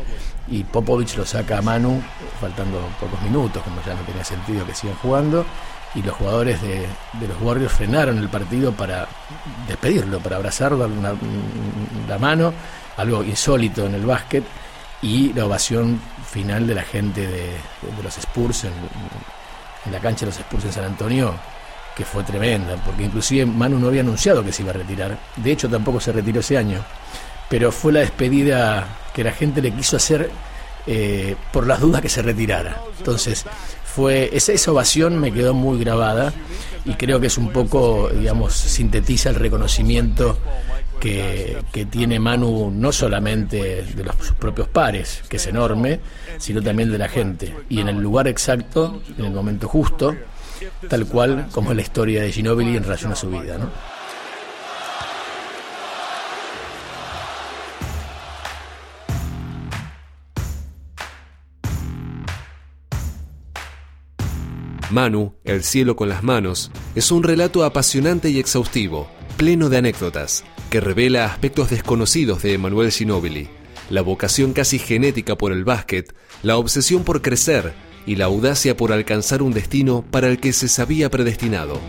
Y 0.48 0.64
Popovich 0.64 1.16
lo 1.16 1.24
saca 1.24 1.58
a 1.58 1.62
Manu, 1.62 2.02
faltando 2.40 2.78
pocos 3.00 3.20
minutos, 3.22 3.62
como 3.62 3.76
ya 3.86 3.94
no 3.94 4.02
tenía 4.02 4.24
sentido 4.24 4.66
que 4.66 4.74
sigan 4.74 4.96
jugando. 4.96 5.46
Y 5.94 6.02
los 6.02 6.14
jugadores 6.14 6.60
de, 6.62 6.86
los 7.26 7.40
Warriors 7.40 7.72
frenaron 7.72 8.18
el 8.18 8.28
partido 8.28 8.72
para 8.72 9.06
despedirlo, 9.68 10.20
para 10.20 10.36
abrazarlo, 10.36 10.78
darle 10.78 11.18
la 12.08 12.18
mano, 12.18 12.52
algo 12.96 13.22
insólito 13.22 13.86
en 13.86 13.94
el 13.94 14.06
básquet 14.06 14.44
y 15.02 15.32
la 15.32 15.46
ovación 15.46 16.00
final 16.30 16.66
de 16.66 16.74
la 16.74 16.82
gente 16.82 17.26
de, 17.26 17.56
los 18.02 18.16
Spurs 18.16 18.64
en, 18.64 18.72
la 19.92 19.98
cancha 19.98 20.20
de 20.20 20.26
los 20.26 20.38
Spurs 20.38 20.64
en 20.64 20.72
San 20.72 20.84
Antonio, 20.84 21.34
que 21.94 22.04
fue 22.04 22.22
tremenda, 22.22 22.76
porque 22.76 23.02
inclusive 23.02 23.44
Manu 23.44 23.78
no 23.78 23.88
había 23.88 24.00
anunciado 24.00 24.42
que 24.42 24.52
se 24.52 24.62
iba 24.62 24.70
a 24.70 24.74
retirar, 24.74 25.18
de 25.36 25.52
hecho 25.52 25.68
tampoco 25.68 26.00
se 26.00 26.12
retiró 26.12 26.40
ese 26.40 26.56
año, 26.56 26.82
pero 27.50 27.70
fue 27.70 27.92
la 27.92 28.00
despedida 28.00 28.86
que 29.12 29.24
la 29.24 29.32
gente 29.32 29.60
le 29.60 29.72
quiso 29.72 29.96
hacer 29.96 30.30
eh, 30.86 31.36
por 31.52 31.66
las 31.66 31.80
dudas 31.80 32.00
que 32.00 32.08
se 32.08 32.22
retirara. 32.22 32.80
Entonces, 32.98 33.44
fue 33.94 34.30
esa, 34.32 34.52
esa 34.52 34.72
ovación 34.72 35.18
me 35.18 35.32
quedó 35.32 35.54
muy 35.54 35.78
grabada 35.78 36.32
y 36.84 36.94
creo 36.94 37.20
que 37.20 37.26
es 37.26 37.38
un 37.38 37.50
poco, 37.50 38.08
digamos, 38.08 38.54
sintetiza 38.54 39.30
el 39.30 39.36
reconocimiento 39.36 40.38
que, 40.98 41.62
tiene 41.90 42.18
Manu 42.18 42.70
no 42.70 42.92
solamente 42.92 43.82
de 43.82 44.04
los, 44.04 44.14
sus 44.16 44.36
propios 44.36 44.68
pares, 44.68 45.22
que 45.28 45.36
es 45.36 45.46
enorme, 45.46 46.00
sino 46.38 46.62
también 46.62 46.90
de 46.90 46.98
la 46.98 47.08
gente. 47.08 47.54
Y 47.68 47.80
en 47.80 47.88
el 47.88 47.96
lugar 47.96 48.28
exacto, 48.28 49.02
en 49.18 49.24
el 49.24 49.32
momento 49.32 49.68
justo, 49.68 50.14
tal 50.88 51.06
cual 51.06 51.48
como 51.50 51.70
es 51.70 51.76
la 51.76 51.82
historia 51.82 52.22
de 52.22 52.30
Ginobili 52.32 52.76
en 52.76 52.84
relación 52.84 53.12
a 53.12 53.16
su 53.16 53.28
vida. 53.30 53.58
¿no? 53.58 53.68
Manu, 64.92 65.32
El 65.44 65.62
cielo 65.62 65.96
con 65.96 66.10
las 66.10 66.22
manos, 66.22 66.70
es 66.94 67.10
un 67.10 67.22
relato 67.22 67.64
apasionante 67.64 68.28
y 68.28 68.38
exhaustivo, 68.38 69.08
pleno 69.38 69.70
de 69.70 69.78
anécdotas, 69.78 70.44
que 70.68 70.80
revela 70.80 71.24
aspectos 71.24 71.70
desconocidos 71.70 72.42
de 72.42 72.52
Emanuel 72.52 72.92
Ginóbili, 72.92 73.48
la 73.88 74.02
vocación 74.02 74.52
casi 74.52 74.78
genética 74.78 75.38
por 75.38 75.52
el 75.52 75.64
básquet, 75.64 76.14
la 76.42 76.58
obsesión 76.58 77.04
por 77.04 77.22
crecer 77.22 77.72
y 78.04 78.16
la 78.16 78.26
audacia 78.26 78.76
por 78.76 78.92
alcanzar 78.92 79.40
un 79.40 79.54
destino 79.54 80.04
para 80.10 80.28
el 80.28 80.38
que 80.38 80.52
se 80.52 80.68
sabía 80.68 81.08
predestinado. 81.08 81.80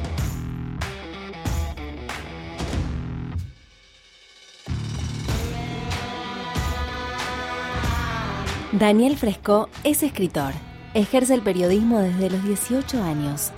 Daniel 8.71 9.17
Fresco 9.17 9.69
es 9.83 10.03
escritor. 10.03 10.53
Ejerce 10.93 11.34
el 11.34 11.41
periodismo 11.41 11.99
desde 11.99 12.29
los 12.29 12.43
18 12.43 13.01
años. 13.01 13.51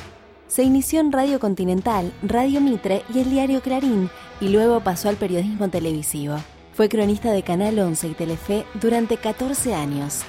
Se 0.48 0.64
inició 0.64 1.02
en 1.02 1.12
Radio 1.12 1.38
Continental, 1.38 2.14
Radio 2.24 2.62
Mitre 2.62 3.04
y 3.14 3.20
el 3.20 3.30
diario 3.30 3.62
Clarín 3.62 4.10
y 4.40 4.48
luego 4.48 4.80
pasó 4.80 5.10
al 5.10 5.18
periodismo 5.18 5.68
televisivo. 5.68 6.38
Fue 6.74 6.88
cronista 6.88 7.34
de 7.34 7.44
Canal 7.44 7.78
11 7.78 8.08
y 8.08 8.14
Telefe 8.14 8.66
durante 8.76 9.18
14 9.18 9.76
años. 9.76 10.22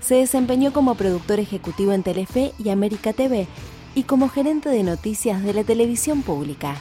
Se 0.00 0.14
desempeñó 0.14 0.72
como 0.72 0.94
productor 0.94 1.40
ejecutivo 1.40 1.92
en 1.92 2.02
Telefe 2.02 2.52
y 2.58 2.70
América 2.70 3.12
TV 3.12 3.46
y 3.94 4.04
como 4.04 4.30
gerente 4.30 4.70
de 4.70 4.82
noticias 4.82 5.42
de 5.42 5.52
la 5.52 5.62
televisión 5.62 6.22
pública. 6.22 6.80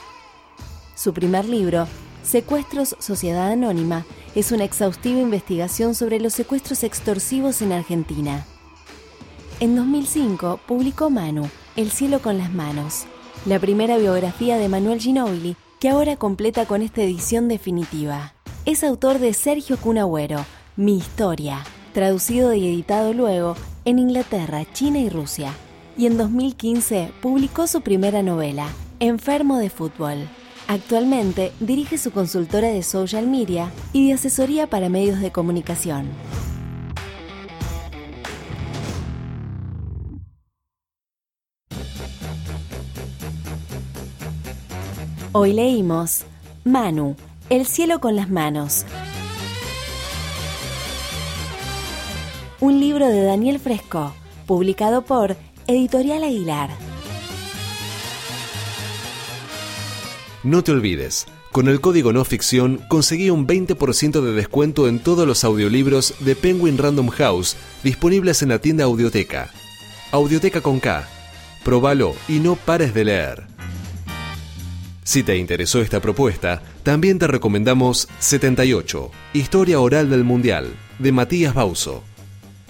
Su 0.95 1.13
primer 1.13 1.43
libro, 1.43 1.88
Secuestros 2.23 2.95
Sociedad 2.99 3.51
Anónima, 3.51 4.06
es 4.36 4.53
una 4.53 4.63
exhaustiva 4.63 5.19
investigación 5.19 5.95
sobre 5.95 6.21
los 6.21 6.32
secuestros 6.32 6.86
extorsivos 6.86 7.62
en 7.62 7.73
Argentina. 7.73 8.45
En 9.59 9.75
2005 9.75 10.59
publicó 10.67 11.09
Manu, 11.09 11.49
El 11.75 11.91
cielo 11.91 12.21
con 12.21 12.37
las 12.37 12.51
manos, 12.51 13.05
la 13.45 13.59
primera 13.59 13.97
biografía 13.97 14.57
de 14.57 14.67
Manuel 14.67 14.99
Ginóbili 14.99 15.55
que 15.79 15.89
ahora 15.89 16.15
completa 16.15 16.65
con 16.65 16.81
esta 16.81 17.01
edición 17.01 17.47
definitiva. 17.47 18.33
Es 18.65 18.83
autor 18.83 19.19
de 19.19 19.33
Sergio 19.33 19.77
Cunagüero, 19.77 20.45
Mi 20.75 20.97
Historia, 20.97 21.63
traducido 21.93 22.53
y 22.53 22.67
editado 22.67 23.13
luego 23.13 23.55
en 23.85 23.99
Inglaterra, 23.99 24.65
China 24.73 24.99
y 24.99 25.09
Rusia. 25.09 25.53
Y 25.97 26.07
en 26.07 26.17
2015 26.17 27.11
publicó 27.21 27.67
su 27.67 27.81
primera 27.81 28.23
novela, 28.23 28.67
Enfermo 28.99 29.57
de 29.57 29.69
Fútbol. 29.69 30.27
Actualmente 30.67 31.51
dirige 31.59 31.97
su 31.97 32.11
consultora 32.11 32.69
de 32.69 32.81
social 32.81 33.27
media 33.27 33.71
y 33.91 34.07
de 34.07 34.13
asesoría 34.13 34.67
para 34.67 34.89
medios 34.89 35.19
de 35.19 35.31
comunicación. 35.31 36.07
Hoy 45.35 45.51
leímos 45.51 46.25
Manu, 46.63 47.15
El 47.49 47.65
cielo 47.65 47.99
con 47.99 48.15
las 48.15 48.29
manos. 48.29 48.85
Un 52.59 52.79
libro 52.79 53.07
de 53.07 53.23
Daniel 53.23 53.57
Fresco, 53.57 54.13
publicado 54.45 55.01
por 55.01 55.35
Editorial 55.65 56.23
Aguilar. 56.23 56.69
No 60.43 60.63
te 60.63 60.71
olvides, 60.71 61.25
con 61.51 61.67
el 61.67 61.81
código 61.81 62.13
no 62.13 62.23
ficción 62.25 62.79
conseguí 62.87 63.31
un 63.31 63.47
20% 63.47 64.21
de 64.21 64.33
descuento 64.33 64.87
en 64.87 64.99
todos 64.99 65.25
los 65.25 65.43
audiolibros 65.43 66.13
de 66.19 66.35
Penguin 66.35 66.77
Random 66.77 67.09
House 67.09 67.57
disponibles 67.83 68.43
en 68.43 68.49
la 68.49 68.59
tienda 68.59 68.83
Audioteca. 68.83 69.49
Audioteca 70.11 70.61
con 70.61 70.79
K. 70.79 71.09
Próbalo 71.63 72.13
y 72.27 72.33
no 72.33 72.55
pares 72.55 72.93
de 72.93 73.05
leer. 73.05 73.52
Si 75.03 75.21
te 75.21 75.37
interesó 75.37 75.81
esta 75.81 75.99
propuesta, 75.99 76.61
también 76.83 77.19
te 77.19 77.27
recomendamos 77.27 78.07
78, 78.19 79.11
Historia 79.33 79.79
Oral 79.81 80.09
del 80.09 80.23
Mundial, 80.23 80.73
de 80.97 81.11
Matías 81.11 81.53
Bauso. 81.53 82.03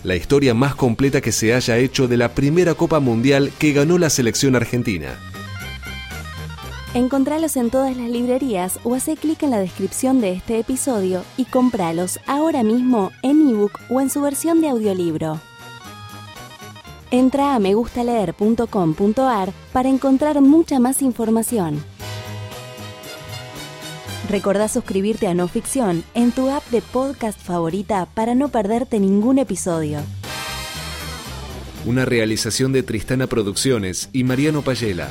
La 0.04 0.16
historia 0.16 0.54
más 0.54 0.76
completa 0.76 1.22
que 1.22 1.32
se 1.32 1.54
haya 1.54 1.78
hecho 1.78 2.08
de 2.08 2.18
la 2.18 2.34
primera 2.34 2.74
Copa 2.74 3.00
Mundial 3.00 3.52
que 3.60 3.72
ganó 3.72 4.00
la 4.00 4.10
selección 4.10 4.56
argentina. 4.56 5.16
Encontralos 6.96 7.56
en 7.56 7.70
todas 7.70 7.96
las 7.96 8.10
librerías 8.10 8.80
o 8.84 8.96
hace 8.96 9.16
clic 9.16 9.42
en 9.44 9.52
la 9.52 9.60
descripción 9.60 10.20
de 10.20 10.34
este 10.34 10.60
episodio 10.60 11.24
y 11.38 11.46
cómpralos 11.46 12.20
ahora 12.28 12.64
mismo 12.64 13.12
en 13.22 13.48
ebook 13.48 13.80
o 13.90 14.02
en 14.02 14.10
su 14.10 14.22
versión 14.22 14.60
de 14.62 14.70
audiolibro. 14.70 15.40
Entra 17.10 17.54
a 17.54 17.60
megustaleer.com.ar 17.60 19.54
para 19.72 19.90
encontrar 19.90 20.42
mucha 20.42 20.80
más 20.80 21.02
información. 21.04 21.93
Recordá 24.30 24.68
suscribirte 24.68 25.28
a 25.28 25.34
No 25.34 25.48
Ficción 25.48 26.04
en 26.14 26.32
tu 26.32 26.50
app 26.50 26.64
de 26.70 26.82
podcast 26.82 27.40
favorita 27.40 28.08
para 28.14 28.36
no 28.36 28.50
perderte 28.50 29.00
ningún 29.00 29.38
episodio. 29.38 30.00
Una 31.86 32.06
realización 32.06 32.72
de 32.72 32.84
Tristana 32.84 33.28
Producciones 33.28 34.10
y 34.14 34.24
Mariano 34.24 34.62
Payela. 34.62 35.10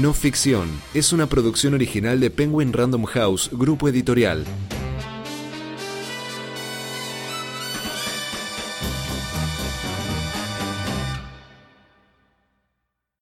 No 0.00 0.12
Ficción 0.12 0.68
es 0.94 1.12
una 1.12 1.26
producción 1.26 1.74
original 1.74 2.18
de 2.18 2.30
Penguin 2.30 2.72
Random 2.72 3.04
House, 3.04 3.50
grupo 3.52 3.88
editorial. 3.88 4.44